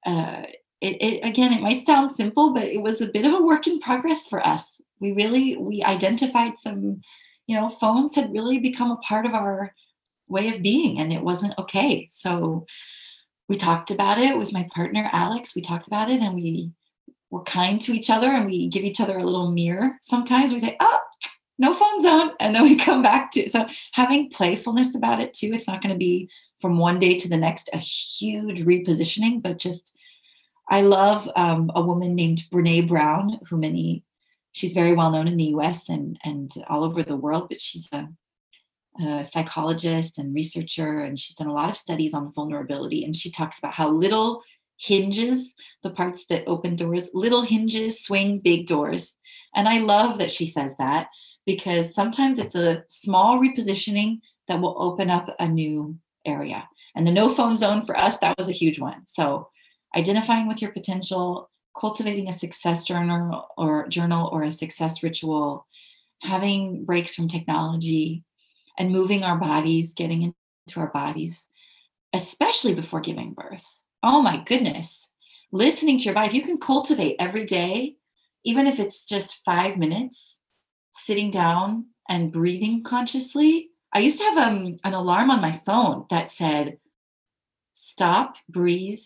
[0.05, 0.45] Uh,
[0.81, 3.67] it, it again it might sound simple but it was a bit of a work
[3.67, 7.01] in progress for us we really we identified some
[7.47, 9.73] you know, phones had really become a part of our
[10.29, 12.07] way of being and it wasn't okay.
[12.11, 12.67] So
[13.49, 15.55] we talked about it with my partner, Alex.
[15.55, 16.73] We talked about it and we
[17.31, 19.93] were kind to each other and we give each other a little mirror.
[20.03, 21.01] Sometimes we say, oh,
[21.59, 22.33] no phone zone.
[22.41, 25.53] And then we come back to so having playfulness about it too.
[25.53, 26.29] It's not going to be
[26.61, 29.96] from one day to the next a huge repositioning, but just
[30.69, 34.05] I love um, a woman named Brene Brown, who many
[34.53, 37.89] she's very well known in the US and and all over the world, but she's
[37.93, 38.09] a,
[39.05, 43.05] a psychologist and researcher, and she's done a lot of studies on vulnerability.
[43.05, 44.43] And she talks about how little
[44.79, 49.17] hinges, the parts that open doors, little hinges swing big doors.
[49.55, 51.09] And I love that she says that
[51.47, 56.69] because sometimes it's a small repositioning that will open up a new area.
[56.95, 59.07] And the no phone zone for us, that was a huge one.
[59.07, 59.49] So
[59.95, 65.67] identifying with your potential, cultivating a success journal or journal or a success ritual,
[66.23, 68.25] having breaks from technology,
[68.79, 71.49] and moving our bodies, getting into our bodies,
[72.13, 73.83] especially before giving birth.
[74.03, 75.13] Oh my goodness.
[75.53, 77.97] Listening to your body, if you can cultivate every day,
[78.45, 80.39] even if it's just five minutes,
[80.93, 83.71] sitting down and breathing consciously.
[83.93, 86.79] I used to have um, an alarm on my phone that said,
[87.73, 89.01] stop, breathe,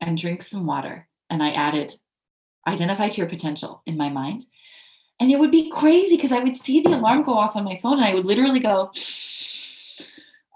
[0.00, 1.08] and drink some water.
[1.28, 1.92] And I added,
[2.66, 4.44] identify to your potential in my mind.
[5.20, 7.78] And it would be crazy because I would see the alarm go off on my
[7.82, 8.90] phone and I would literally go,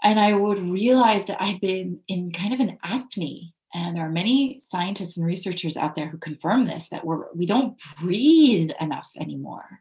[0.03, 3.53] and I would realize that I'd been in kind of an apnea.
[3.75, 7.45] And there are many scientists and researchers out there who confirm this that we're we
[7.45, 9.81] don't breathe enough anymore.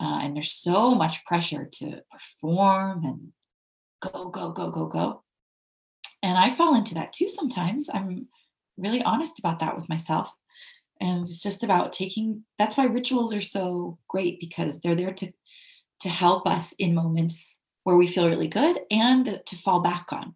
[0.00, 3.32] Uh, and there's so much pressure to perform and
[4.00, 5.22] go, go, go, go, go.
[6.22, 7.88] And I fall into that too sometimes.
[7.92, 8.28] I'm
[8.76, 10.32] really honest about that with myself.
[11.00, 15.32] And it's just about taking that's why rituals are so great because they're there to
[16.00, 20.34] to help us in moments where we feel really good and to fall back on.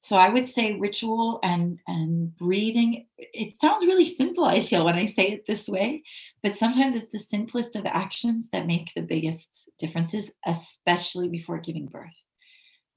[0.00, 3.06] So I would say ritual and and breathing.
[3.18, 6.02] It sounds really simple, I feel, when I say it this way,
[6.42, 11.86] but sometimes it's the simplest of actions that make the biggest differences, especially before giving
[11.86, 12.22] birth.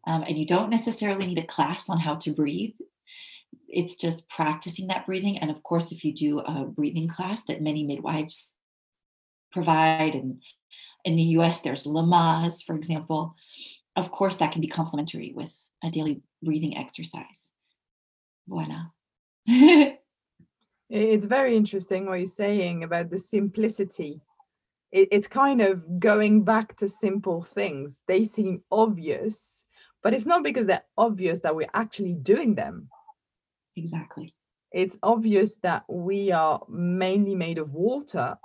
[0.07, 2.73] Um, and you don't necessarily need a class on how to breathe.
[3.67, 5.37] It's just practicing that breathing.
[5.37, 8.55] And of course, if you do a breathing class that many midwives
[9.51, 10.41] provide, and
[11.03, 13.35] in the US, there's Lamaze, for example,
[13.95, 15.53] of course, that can be complementary with
[15.83, 17.51] a daily breathing exercise.
[18.47, 18.87] Voila.
[20.89, 24.21] it's very interesting what you're saying about the simplicity.
[24.91, 28.01] It's kind of going back to simple things.
[28.07, 29.65] They seem obvious,
[30.01, 32.89] but it's not because they're obvious that we're actually doing them.
[33.75, 34.33] Exactly.
[34.71, 38.37] It's obvious that we are mainly made of water,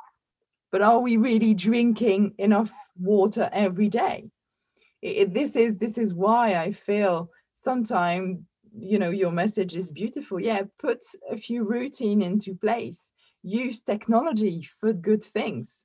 [0.71, 4.31] but are we really drinking enough water every day?
[5.03, 8.41] It, this is this is why I feel sometimes
[8.79, 13.11] you know your message is beautiful yeah put a few routine into place
[13.43, 15.85] use technology for good things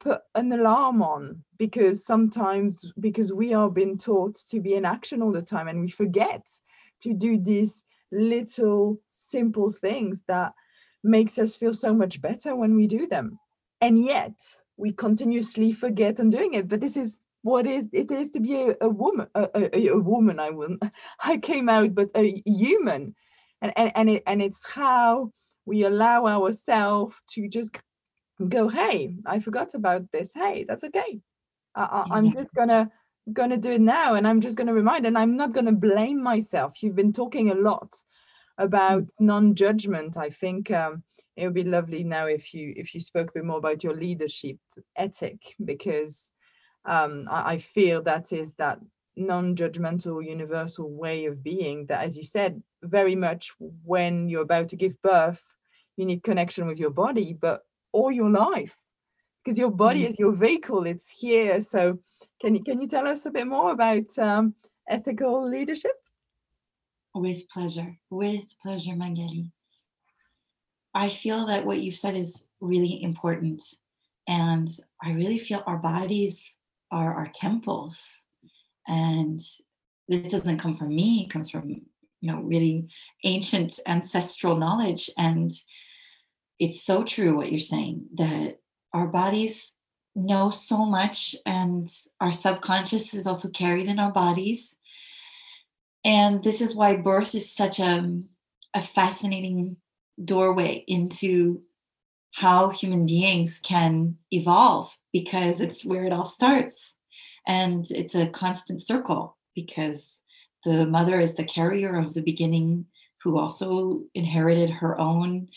[0.00, 5.22] put an alarm on because sometimes because we are being taught to be in action
[5.22, 6.46] all the time and we forget
[7.00, 10.52] to do these little simple things that
[11.02, 13.38] makes us feel so much better when we do them.
[13.80, 14.34] And yet
[14.76, 16.68] we continuously forget on doing it.
[16.68, 19.98] But this is what is it is to be a, a woman a, a, a,
[19.98, 20.76] woman i will
[21.24, 23.14] i came out but a human.
[23.62, 25.30] And and and, it, and it's how
[25.66, 27.78] we allow ourselves to just
[28.48, 30.32] go hey i forgot about this.
[30.34, 31.20] Hey that's okay.
[31.74, 32.16] I, exactly.
[32.16, 32.90] i'm just gonna
[33.32, 36.82] gonna do it now and i'm just gonna remind and i'm not gonna blame myself
[36.82, 37.94] you've been talking a lot
[38.58, 39.08] about mm.
[39.20, 41.02] non-judgment i think um,
[41.36, 43.96] it would be lovely now if you if you spoke a bit more about your
[43.96, 44.56] leadership
[44.96, 46.32] ethic because
[46.84, 48.78] um, I, I feel that is that
[49.16, 54.76] non-judgmental universal way of being that as you said very much when you're about to
[54.76, 55.42] give birth
[55.96, 57.62] you need connection with your body but
[57.92, 58.76] all your life
[59.44, 60.10] because your body mm-hmm.
[60.10, 61.98] is your vehicle it's here so
[62.40, 64.54] can you can you tell us a bit more about um,
[64.88, 65.92] ethical leadership
[67.14, 69.50] with pleasure with pleasure magali
[70.94, 73.62] i feel that what you've said is really important
[74.28, 74.68] and
[75.02, 76.54] i really feel our bodies
[76.90, 78.04] are our temples.
[78.86, 79.40] And
[80.08, 81.82] this doesn't come from me, it comes from, you
[82.22, 82.88] know, really
[83.24, 85.10] ancient ancestral knowledge.
[85.16, 85.50] And
[86.58, 88.58] it's so true what you're saying that
[88.92, 89.72] our bodies
[90.14, 91.88] know so much and
[92.20, 94.76] our subconscious is also carried in our bodies.
[96.04, 98.20] And this is why birth is such a,
[98.74, 99.76] a fascinating
[100.22, 101.62] doorway into
[102.32, 106.96] how human beings can evolve because it's where it all starts.
[107.46, 110.20] And it's a constant circle because
[110.64, 112.86] the mother is the carrier of the beginning
[113.22, 115.48] who also inherited her own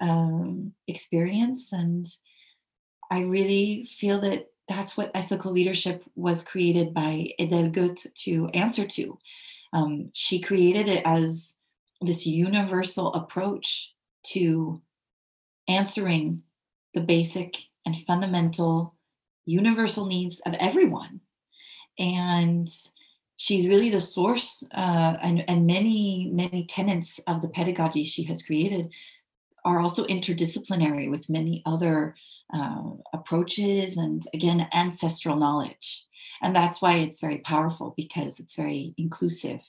[0.00, 1.72] um, experience.
[1.72, 2.06] And
[3.10, 8.86] I really feel that that's what ethical leadership was created by Edel Gut to answer
[8.86, 9.18] to.
[9.72, 11.54] Um, she created it as
[12.00, 13.94] this universal approach
[14.28, 14.80] to
[15.68, 16.42] answering
[16.94, 18.94] the basic and fundamental
[19.44, 21.20] universal needs of everyone.
[21.98, 22.68] And
[23.36, 28.42] she's really the source uh, and, and many, many tenets of the pedagogy she has
[28.42, 28.90] created
[29.64, 32.14] are also interdisciplinary with many other
[32.54, 32.82] uh,
[33.12, 36.06] approaches and again ancestral knowledge.
[36.42, 39.62] And that's why it's very powerful because it's very inclusive.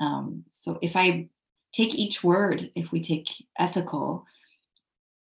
[0.00, 1.28] Um, so if i
[1.72, 4.24] take each word if we take ethical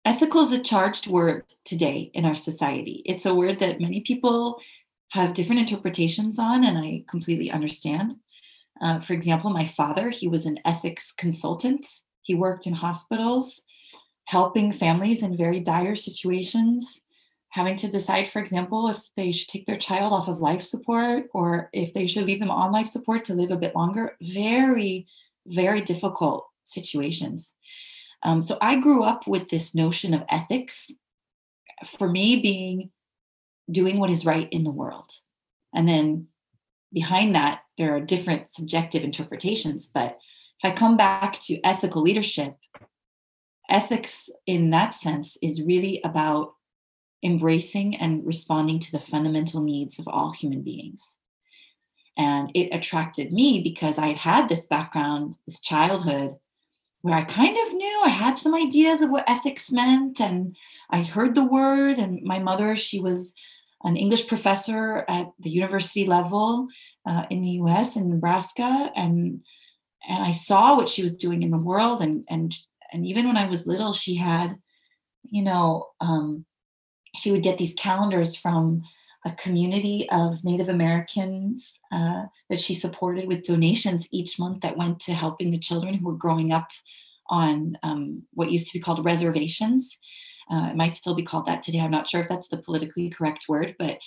[0.03, 3.01] ethical is a charged word today in our society.
[3.05, 4.59] It's a word that many people
[5.11, 8.15] have different interpretations on and i completely understand.
[8.81, 11.85] Uh, for example my father he was an ethics consultant.
[12.21, 13.61] He worked in hospitals
[14.25, 17.01] helping families in very dire situations,
[17.49, 21.25] having to decide, for example, if they should take their child off of life support
[21.33, 24.15] or if they should leave them on life support to live a bit longer.
[24.21, 25.07] Very,
[25.45, 27.53] very difficult situations.
[28.23, 30.89] Um, so I grew up with this notion of ethics,
[31.85, 32.91] for me, being
[33.69, 35.11] doing what is right in the world.
[35.75, 36.27] And then
[36.91, 39.87] behind that, there are different subjective interpretations.
[39.87, 40.17] But
[40.63, 42.55] if I come back to ethical leadership,
[43.73, 46.53] ethics in that sense is really about
[47.23, 51.17] embracing and responding to the fundamental needs of all human beings.
[52.17, 56.35] And it attracted me because I had this background, this childhood,
[57.01, 60.21] where I kind of knew I had some ideas of what ethics meant.
[60.21, 60.55] And
[60.91, 61.97] I'd heard the word.
[61.97, 63.33] And my mother, she was
[63.83, 66.67] an English professor at the university level
[67.05, 68.91] uh, in the US in Nebraska.
[68.95, 69.41] And
[70.07, 72.53] and I saw what she was doing in the world and and
[72.93, 74.55] and even when i was little she had
[75.23, 76.45] you know um,
[77.15, 78.81] she would get these calendars from
[79.25, 84.99] a community of native americans uh, that she supported with donations each month that went
[84.99, 86.67] to helping the children who were growing up
[87.29, 89.97] on um, what used to be called reservations.
[90.51, 91.79] Uh, it might still be called that today.
[91.79, 93.97] I'm not sure if that's the politically correct word but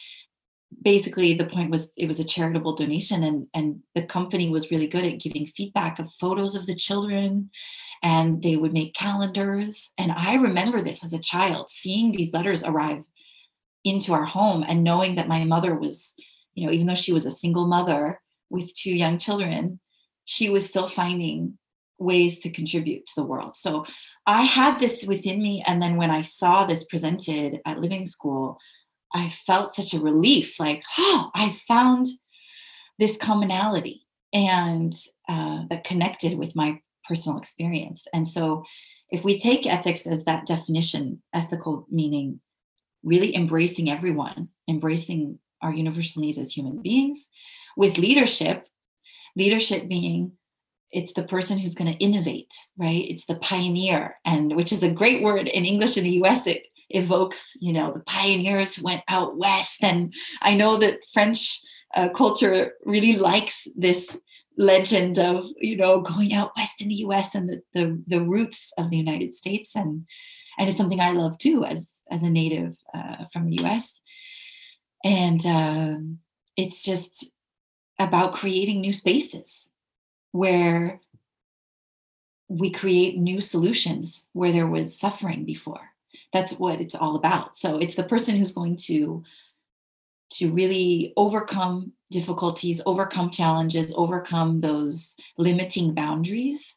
[0.83, 4.87] basically the point was it was a charitable donation and and the company was really
[4.87, 7.51] good at giving feedback of photos of the children
[8.03, 9.93] and they would make calendars.
[9.99, 13.03] And i remember this as a child seeing these letters arrive
[13.85, 16.15] into our home and knowing that my mother was
[16.55, 18.21] you know even though she was a single mother
[18.51, 19.81] with two young children
[20.25, 21.57] she was still finding
[21.99, 23.57] ways to contribute to the world.
[23.57, 23.87] So
[24.27, 28.59] i had this within me and then when i saw this presented at living school
[29.15, 32.07] I felt such a relief like, oh, I found
[32.99, 34.03] this commonality
[34.33, 34.95] and
[35.29, 38.07] uh, that connected with my personal experience.
[38.13, 38.65] And so,
[39.09, 42.41] if we take ethics as that definition, ethical meaning
[43.05, 47.29] really embracing everyone, embracing our universal needs as human beings,
[47.77, 48.67] with leadership,
[49.37, 50.33] leadership being
[50.91, 54.91] it's the person who's going to innovate right it's the pioneer and which is a
[54.91, 59.37] great word in english in the us it evokes, you know, the pioneers went out
[59.37, 59.83] west.
[59.83, 61.61] And I know that French
[61.95, 64.19] uh, culture really likes this
[64.59, 68.73] legend of, you know, going out west in the US and the, the, the roots
[68.79, 69.75] of the United States.
[69.75, 70.07] And,
[70.59, 74.01] and it's something I love too as, as a native uh, from the US.
[75.05, 76.19] And um,
[76.57, 77.27] it's just
[77.99, 79.69] about creating new spaces
[80.33, 81.01] where
[82.49, 85.91] we create new solutions where there was suffering before
[86.37, 87.57] that's what it's all about.
[87.57, 89.25] So it's the person who's going to
[90.29, 96.77] to really overcome difficulties overcome challenges overcome those limiting boundaries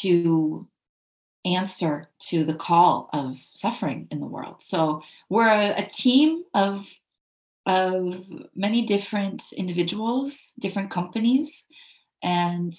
[0.00, 0.66] to
[1.44, 4.62] answer to the call of suffering in the world.
[4.62, 6.92] So we're a, a team of
[7.66, 11.66] of many different individuals different companies
[12.22, 12.74] and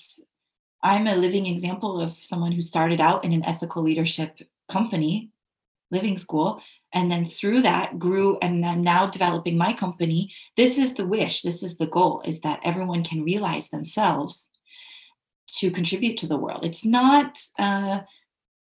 [0.81, 5.29] i'm a living example of someone who started out in an ethical leadership company
[5.91, 6.61] living school.
[6.93, 10.33] And then through that grew and i'm now developing my company.
[10.57, 14.49] This is the wish this is the goal is that everyone can realize themselves
[15.59, 16.65] to contribute to the world.
[16.65, 18.01] It's not uh,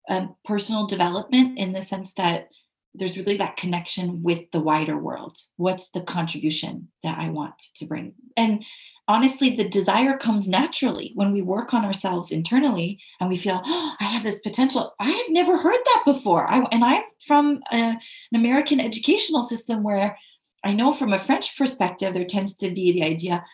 [0.09, 2.49] a personal development in the sense that
[2.95, 7.87] there's really that connection with the wider world what's the contribution that i want to
[7.87, 8.65] bring and
[9.11, 13.95] honestly, the desire comes naturally when we work on ourselves internally and we feel, oh,
[13.99, 14.95] I have this potential.
[15.01, 16.49] I had never heard that before.
[16.49, 17.99] I, and I'm from a, an
[18.33, 20.17] American educational system where
[20.63, 23.45] I know from a French perspective, there tends to be the idea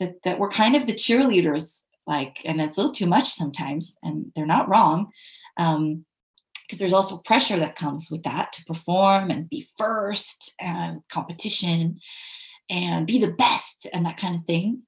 [0.00, 3.94] that, that we're kind of the cheerleaders, like, and it's a little too much sometimes,
[4.02, 5.12] and they're not wrong.
[5.56, 6.04] Um,
[6.66, 12.00] because there's also pressure that comes with that to perform and be first and competition
[12.68, 14.82] and be the best and that kind of thing.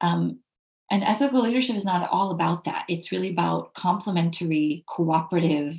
[0.00, 0.40] Um,
[0.90, 2.84] and ethical leadership is not all about that.
[2.88, 5.74] It's really about complementary, cooperative,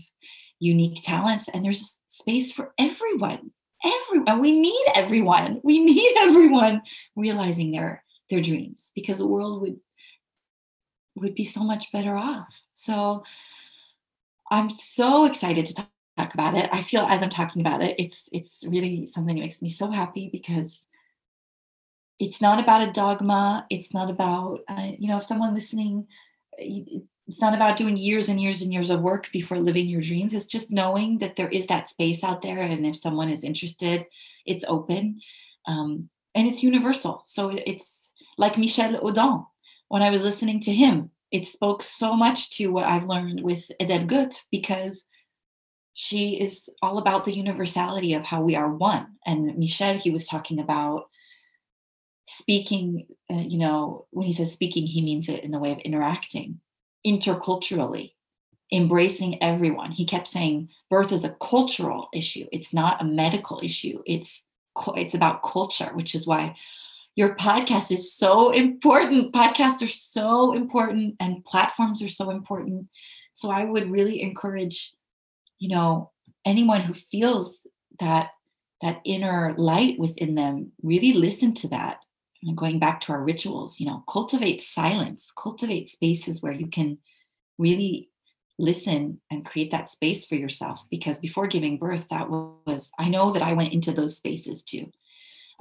[0.59, 1.47] unique talents.
[1.53, 3.51] And there's space for everyone.
[3.85, 4.39] Everyone.
[4.39, 5.61] We need everyone.
[5.63, 6.81] We need everyone
[7.15, 9.79] realizing their their dreams because the world would
[11.15, 12.63] would be so much better off.
[12.73, 13.23] So
[14.53, 16.69] I'm so excited to talk about it.
[16.71, 19.89] I feel as I'm talking about it, it's it's really something that makes me so
[19.89, 20.85] happy because
[22.19, 23.65] it's not about a dogma.
[23.71, 26.05] It's not about uh, you know if someone listening
[26.59, 30.35] it's not about doing years and years and years of work before living your dreams.
[30.35, 34.05] It's just knowing that there is that space out there and if someone is interested
[34.45, 35.19] it's open
[35.65, 37.23] um, and it's universal.
[37.25, 39.45] So it's like michel odent
[39.87, 43.69] when i was listening to him it spoke so much to what i've learned with
[43.81, 45.03] edel gut because
[45.93, 50.25] she is all about the universality of how we are one and michel he was
[50.25, 51.07] talking about
[52.25, 55.79] speaking, uh, you know, when he says speaking, he means it in the way of
[55.79, 56.59] interacting
[57.05, 58.13] interculturally,
[58.71, 59.91] embracing everyone.
[59.91, 62.45] He kept saying birth is a cultural issue.
[62.51, 64.01] It's not a medical issue.
[64.05, 64.41] It's
[64.95, 66.55] it's about culture, which is why
[67.15, 69.33] your podcast is so important.
[69.33, 72.87] Podcasts are so important and platforms are so important.
[73.33, 74.93] So I would really encourage,
[75.59, 76.11] you know,
[76.45, 77.67] anyone who feels
[77.99, 78.31] that
[78.81, 81.99] that inner light within them, really listen to that
[82.43, 86.97] and going back to our rituals, you know, cultivate silence, cultivate spaces where you can
[87.57, 88.09] really
[88.59, 90.83] listen and create that space for yourself.
[90.89, 94.91] Because before giving birth, that was, I know that I went into those spaces too.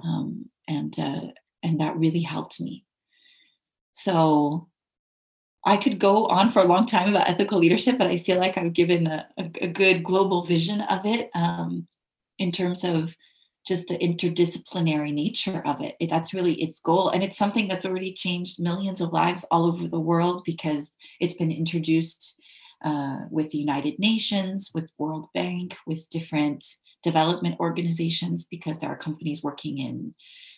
[0.02, 1.20] Um, and, uh,
[1.62, 2.84] and that really helped me.
[3.92, 4.68] So
[5.64, 8.58] I could go on for a long time about ethical leadership, but I feel like
[8.58, 11.86] I've given a, a, good global vision of it um,
[12.38, 13.16] in terms of
[13.64, 15.94] just the interdisciplinary nature of it.
[16.10, 17.10] That's really its goal.
[17.10, 20.90] And it's something that's already changed millions of lives all over the world because
[21.20, 22.40] it's been introduced
[22.84, 26.64] uh, with the United Nations, with World Bank, with different
[27.04, 30.14] development organizations, because there are companies working in,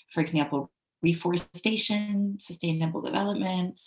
[0.09, 0.71] for example,
[1.05, 3.81] reforestation, sustainable development.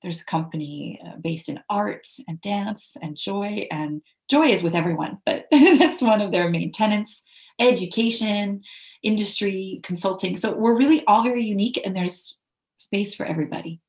[0.00, 4.00] There's a company uh, based in art and dance and joy, and
[4.30, 7.22] joy is with everyone, but that's one of their main tenants.
[7.58, 8.62] education,
[9.02, 10.36] industry, consulting.
[10.36, 12.36] So we're really all very unique and there's
[12.78, 13.80] space for everybody.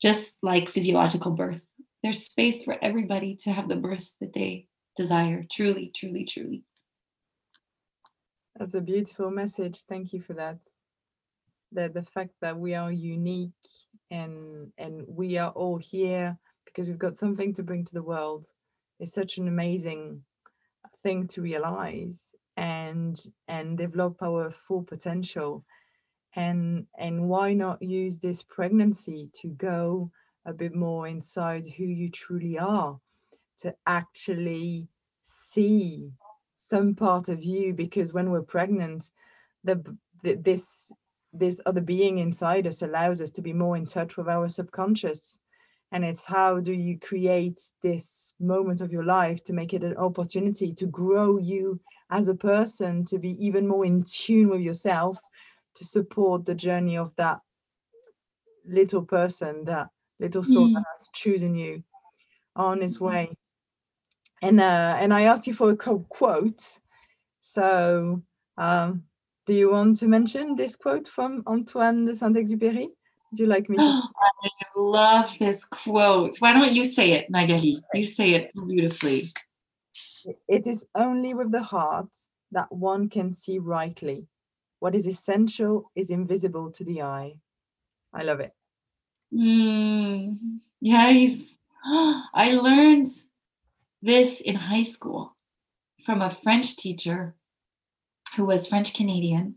[0.00, 1.64] Just like physiological birth,
[2.02, 5.44] there's space for everybody to have the birth that they desire.
[5.52, 6.62] Truly, truly, truly.
[8.56, 9.82] That's a beautiful message.
[9.82, 10.58] Thank you for that.
[11.72, 13.50] The, the fact that we are unique
[14.10, 18.46] and and we are all here because we've got something to bring to the world
[19.00, 20.22] is such an amazing
[21.02, 25.64] thing to realize and and develop our full potential.
[26.36, 30.10] And and why not use this pregnancy to go
[30.46, 32.98] a bit more inside who you truly are
[33.58, 34.88] to actually
[35.22, 36.10] see
[36.56, 37.74] some part of you?
[37.74, 39.10] Because when we're pregnant
[39.64, 39.82] the,
[40.22, 40.92] the this
[41.32, 45.38] this other being inside us allows us to be more in touch with our subconscious
[45.92, 49.96] and it's how do you create this moment of your life to make it an
[49.96, 55.18] opportunity to grow you as a person to be even more in tune with yourself
[55.74, 57.40] to support the journey of that
[58.66, 59.88] little person that
[60.20, 60.74] little soul mm.
[60.74, 61.82] that has chosen you
[62.56, 63.06] on its mm-hmm.
[63.06, 63.36] way
[64.42, 66.78] and uh and i asked you for a quote
[67.40, 68.22] so
[68.56, 69.02] um
[69.48, 72.86] do you want to mention this quote from antoine de saint-exupéry
[73.34, 73.82] Do you like me to
[74.44, 79.32] i love this quote why don't you say it magali you say it beautifully
[80.48, 82.08] it is only with the heart
[82.52, 84.26] that one can see rightly.
[84.80, 87.34] What is essential is invisible to the eye.
[88.12, 88.52] I love it.
[89.34, 91.54] Mm, yes.
[91.84, 93.08] I learned
[94.00, 95.36] this in high school
[96.02, 97.34] from a French teacher
[98.38, 99.56] who was French Canadian.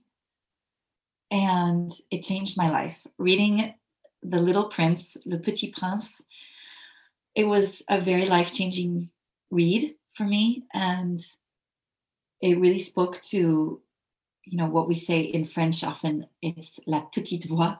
[1.29, 3.05] And it changed my life.
[3.19, 3.75] Reading
[4.23, 6.21] The Little Prince, Le Petit Prince,
[7.35, 9.11] it was a very life changing
[9.51, 11.21] read for me and
[12.41, 13.81] it really spoke to
[14.45, 17.75] you know what we say in french often it's la petite voix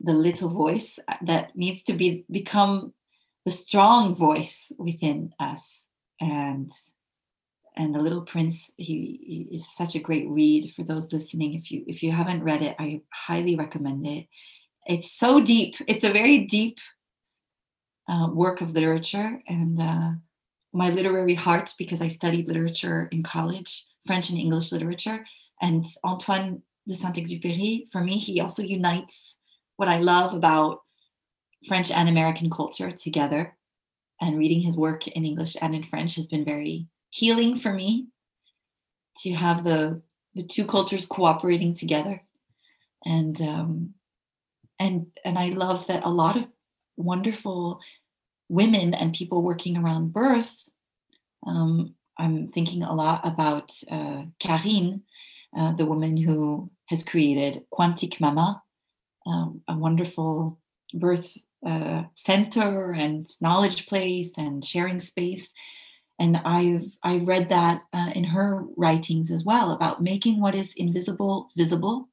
[0.00, 2.92] the little voice uh, that needs to be become
[3.44, 5.86] the strong voice within us
[6.20, 6.70] and
[7.78, 8.72] and The Little Prince.
[8.76, 11.54] He, he, is such a great read for those listening.
[11.54, 14.26] If you if you haven't read it, I highly recommend it.
[14.86, 15.76] It's so deep.
[15.86, 16.78] It's a very deep
[18.08, 20.10] uh, work of literature, and uh,
[20.72, 25.24] my literary heart because I studied literature in college, French and English literature,
[25.62, 27.90] and Antoine de Saint-Exupéry.
[27.92, 29.36] For me, he also unites
[29.76, 30.80] what I love about
[31.68, 33.54] French and American culture together.
[34.20, 38.08] And reading his work in English and in French has been very healing for me
[39.18, 40.02] to have the
[40.34, 42.22] the two cultures cooperating together
[43.04, 43.94] and um,
[44.78, 46.48] and and I love that a lot of
[46.96, 47.80] wonderful
[48.48, 50.68] women and people working around birth.
[51.46, 55.02] Um, I'm thinking a lot about uh, Carine,
[55.56, 58.62] uh, the woman who has created Quantique Mama,
[59.26, 60.58] um, a wonderful
[60.94, 65.48] birth uh, center and knowledge place and sharing space
[66.18, 70.72] and I've I read that uh, in her writings as well about making what is
[70.76, 72.08] invisible visible.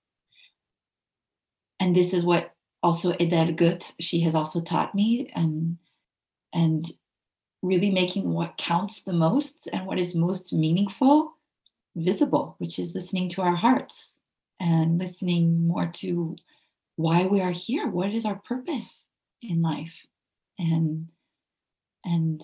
[1.80, 2.54] And this is what
[2.84, 5.78] also Edel Gut she has also taught me, and
[6.54, 6.90] and
[7.62, 11.34] really making what counts the most and what is most meaningful
[11.96, 14.18] visible, which is listening to our hearts
[14.60, 16.36] and listening more to
[16.96, 19.08] why we are here, what is our purpose
[19.42, 20.06] in life,
[20.60, 21.12] and
[22.04, 22.44] and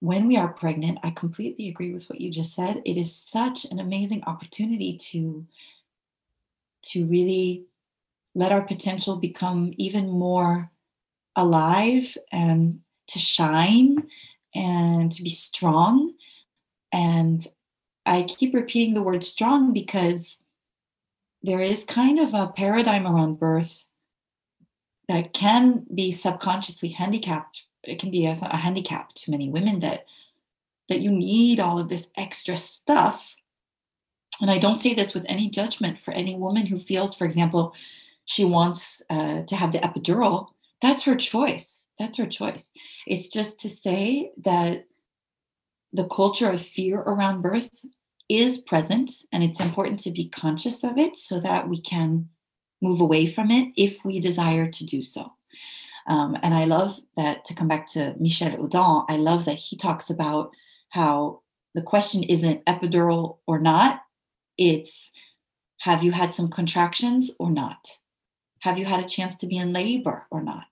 [0.00, 2.82] when we are pregnant, I completely agree with what you just said.
[2.84, 5.46] It is such an amazing opportunity to
[6.82, 7.66] to really
[8.34, 10.70] let our potential become even more
[11.36, 14.08] alive and to shine
[14.54, 16.14] and to be strong.
[16.90, 17.46] And
[18.06, 20.38] I keep repeating the word strong because
[21.42, 23.88] there is kind of a paradigm around birth
[25.08, 30.04] that can be subconsciously handicapped it can be a, a handicap to many women that
[30.88, 33.36] that you need all of this extra stuff.
[34.40, 37.74] And i don't say this with any judgment for any woman who feels for example
[38.24, 40.48] she wants uh, to have the epidural.
[40.80, 41.88] That's her choice.
[41.98, 42.70] That's her choice.
[43.06, 44.86] It's just to say that
[45.92, 47.84] the culture of fear around birth
[48.28, 52.28] is present and it's important to be conscious of it so that we can
[52.80, 55.32] move away from it if we desire to do so
[56.10, 59.76] um, and I love that to come back to Michel Odent, I love that he
[59.76, 60.50] talks about
[60.88, 61.42] how
[61.72, 64.02] the question isn't epidural or not,
[64.58, 65.12] it's
[65.82, 67.86] have you had some contractions or not?
[68.62, 70.66] Have you had a chance to be in labor or not?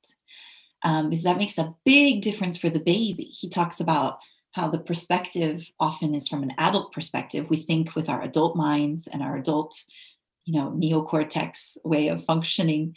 [0.83, 3.25] Um, because that makes a big difference for the baby.
[3.25, 4.19] He talks about
[4.53, 7.49] how the perspective often is from an adult perspective.
[7.49, 9.85] We think with our adult minds and our adult,
[10.45, 12.97] you know, neocortex way of functioning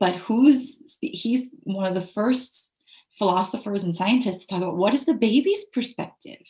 [0.00, 2.72] but who's he's one of the first
[3.12, 6.42] philosophers and scientists to talk about what is the baby's perspective?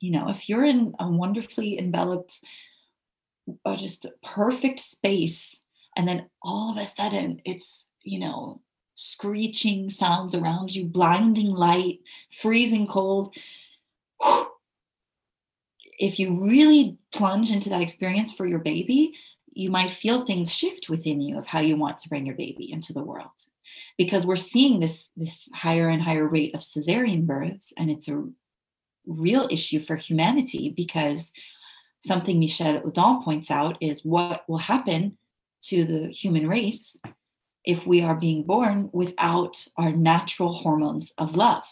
[0.00, 2.38] You know if you're in a wonderfully enveloped
[3.64, 5.56] uh, just perfect space
[5.96, 8.60] and then all of a sudden it's you know
[8.94, 12.00] screeching sounds around you blinding light
[12.30, 13.34] freezing cold
[15.98, 19.14] if you really plunge into that experience for your baby
[19.54, 22.70] you might feel things shift within you of how you want to bring your baby
[22.70, 23.30] into the world.
[23.96, 28.24] Because we're seeing this this higher and higher rate of cesarean births and it's a
[29.06, 31.32] real issue for humanity because
[32.00, 35.18] something Michel Odent points out is what will happen
[35.62, 36.96] to the human race
[37.64, 41.64] if we are being born without our natural hormones of love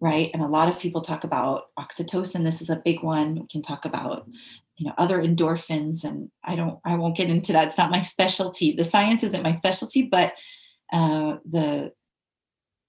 [0.00, 0.30] right?
[0.32, 2.44] And a lot of people talk about oxytocin.
[2.44, 3.34] This is a big one.
[3.34, 4.28] We can talk about
[4.78, 7.68] you know other endorphins and i don't i won't get into that.
[7.68, 8.72] It's not my specialty.
[8.72, 10.32] The science isn't my specialty but
[10.92, 11.92] uh, the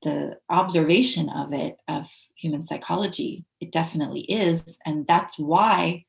[0.04, 6.06] the observation of it of human psychology it definitely is and that's why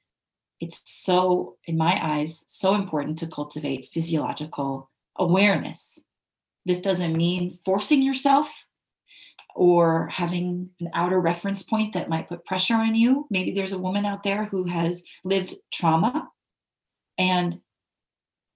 [0.60, 5.98] it's so in my eyes so important to cultivate physiological awareness.
[6.66, 8.66] This doesn't mean forcing yourself
[9.54, 13.26] or having an outer reference point that might put pressure on you.
[13.30, 16.30] Maybe there's a woman out there who has lived trauma
[17.18, 17.60] and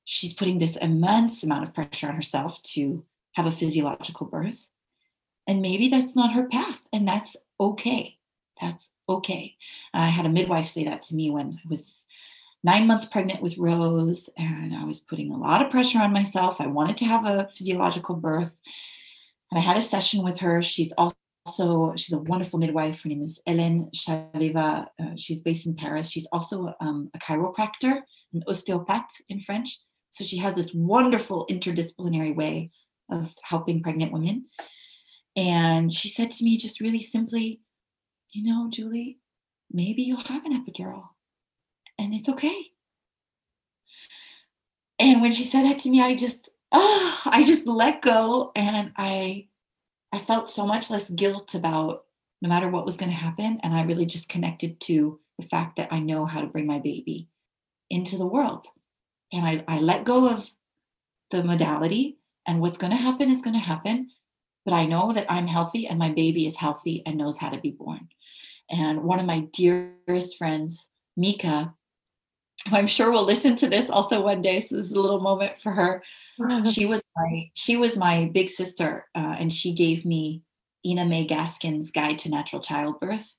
[0.05, 4.70] she's putting this immense amount of pressure on herself to have a physiological birth.
[5.47, 8.16] And maybe that's not her path, and that's okay.
[8.61, 9.57] That's okay.
[9.92, 12.07] I had a midwife say that to me when I was
[12.62, 16.61] nine months pregnant with Rose, and I was putting a lot of pressure on myself.
[16.61, 18.61] I wanted to have a physiological birth.
[19.55, 20.61] And I had a session with her.
[20.62, 23.05] She's also she's a wonderful midwife.
[23.05, 24.88] Her name is Hélène Chaleva.
[25.00, 26.11] Uh, she's based in Paris.
[26.11, 28.00] She's also um, a chiropractor,
[28.32, 29.78] an osteopath in French.
[30.11, 32.72] So she has this wonderful interdisciplinary way
[33.09, 34.46] of helping pregnant women.
[35.36, 37.61] And she said to me just really simply,
[38.32, 39.18] you know, Julie,
[39.70, 41.11] maybe you'll have an epidural
[41.96, 42.70] and it's okay.
[44.98, 48.93] And when she said that to me, I just, oh, I just let go and
[48.97, 49.49] I
[50.12, 52.05] I felt so much less guilt about
[52.41, 53.59] no matter what was going to happen.
[53.62, 56.79] And I really just connected to the fact that I know how to bring my
[56.79, 57.29] baby
[57.91, 58.66] into the world.
[59.33, 60.53] And I, I let go of
[61.33, 64.11] the modality and what's going to happen is going to happen.
[64.64, 67.59] But I know that I'm healthy and my baby is healthy and knows how to
[67.59, 68.09] be born.
[68.70, 71.75] And one of my dearest friends, Mika,
[72.68, 74.61] who I'm sure will listen to this also one day.
[74.61, 76.03] So this is a little moment for her.
[76.70, 80.43] She was my she was my big sister, uh, and she gave me
[80.87, 83.37] Ina May Gaskin's Guide to Natural Childbirth.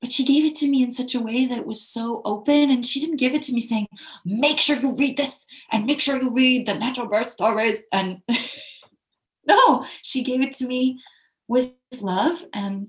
[0.00, 2.84] But she gave it to me in such a way that was so open, and
[2.84, 3.86] she didn't give it to me saying,
[4.24, 5.36] "Make sure you read this
[5.70, 8.22] and make sure you read the natural birth stories." And
[9.46, 11.00] no, she gave it to me
[11.48, 12.88] with love and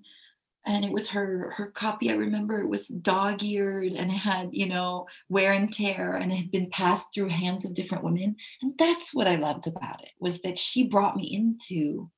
[0.66, 4.68] and it was her her copy i remember it was dog-eared and it had you
[4.68, 8.74] know wear and tear and it had been passed through hands of different women and
[8.78, 12.10] that's what i loved about it was that she brought me into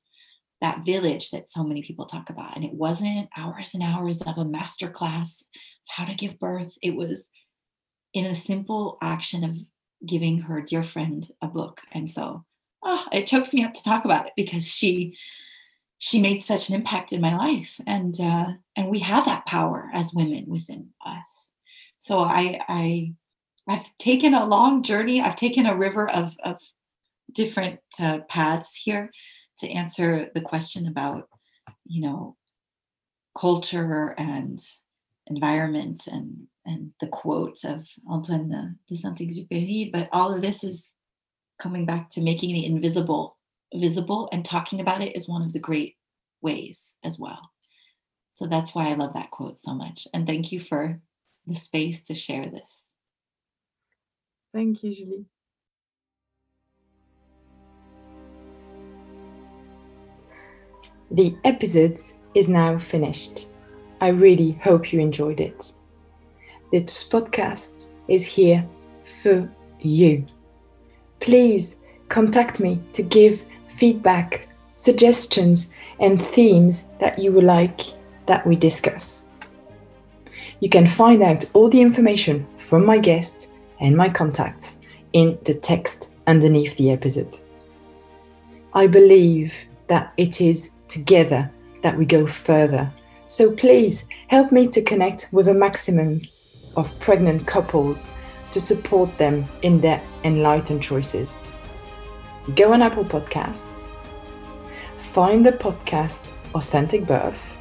[0.60, 4.38] that village that so many people talk about and it wasn't hours and hours of
[4.38, 7.24] a master class of how to give birth it was
[8.14, 9.56] in a simple action of
[10.06, 12.44] giving her dear friend a book and so
[12.82, 15.16] oh, it chokes me up to talk about it because she
[15.98, 19.88] she made such an impact in my life and uh, and we have that power
[19.92, 21.52] as women within us.
[21.98, 23.14] So i i
[23.68, 26.60] i've taken a long journey i've taken a river of of
[27.32, 29.10] different uh, paths here
[29.58, 31.28] to answer the question about
[31.84, 32.36] you know
[33.36, 34.60] culture and
[35.26, 40.88] environment and and the quote of Antoine de Saint-Exupéry but all of this is
[41.58, 43.35] coming back to making the invisible
[43.74, 45.96] visible and talking about it is one of the great
[46.40, 47.50] ways as well.
[48.34, 50.06] So that's why I love that quote so much.
[50.12, 51.00] And thank you for
[51.46, 52.90] the space to share this.
[54.52, 55.26] Thank you, Julie.
[61.10, 61.98] The episode
[62.34, 63.48] is now finished.
[64.00, 65.72] I really hope you enjoyed it.
[66.72, 68.68] This podcast is here
[69.04, 69.50] for
[69.80, 70.26] you.
[71.20, 71.76] Please
[72.08, 73.44] contact me to give
[73.76, 77.80] feedback, suggestions, and themes that you would like
[78.26, 79.26] that we discuss.
[80.60, 83.48] You can find out all the information from my guests
[83.80, 84.78] and my contacts
[85.12, 87.38] in the text underneath the episode.
[88.74, 89.54] I believe
[89.86, 91.50] that it is together
[91.82, 92.90] that we go further.
[93.26, 96.22] So please help me to connect with a maximum
[96.76, 98.10] of pregnant couples
[98.50, 101.40] to support them in their enlightened choices
[102.54, 103.86] go on Apple Podcasts,
[104.96, 107.58] find the podcast Authentic Birth,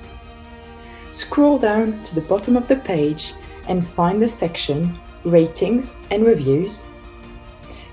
[1.11, 3.33] scroll down to the bottom of the page
[3.67, 6.85] and find the section Ratings and Reviews.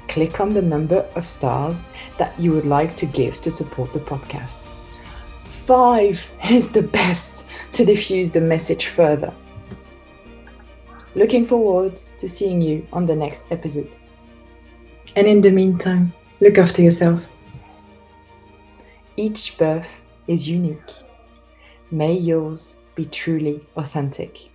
[0.08, 1.88] Click on the number of stars
[2.18, 4.58] that you would like to give to support the podcast.
[5.64, 9.32] Five is the best to diffuse the message further.
[11.14, 13.96] Looking forward to seeing you on the next episode.
[15.16, 16.12] And in the meantime,
[16.42, 17.24] Look after yourself.
[19.16, 20.90] Each birth is unique.
[21.92, 24.50] May yours be truly authentic.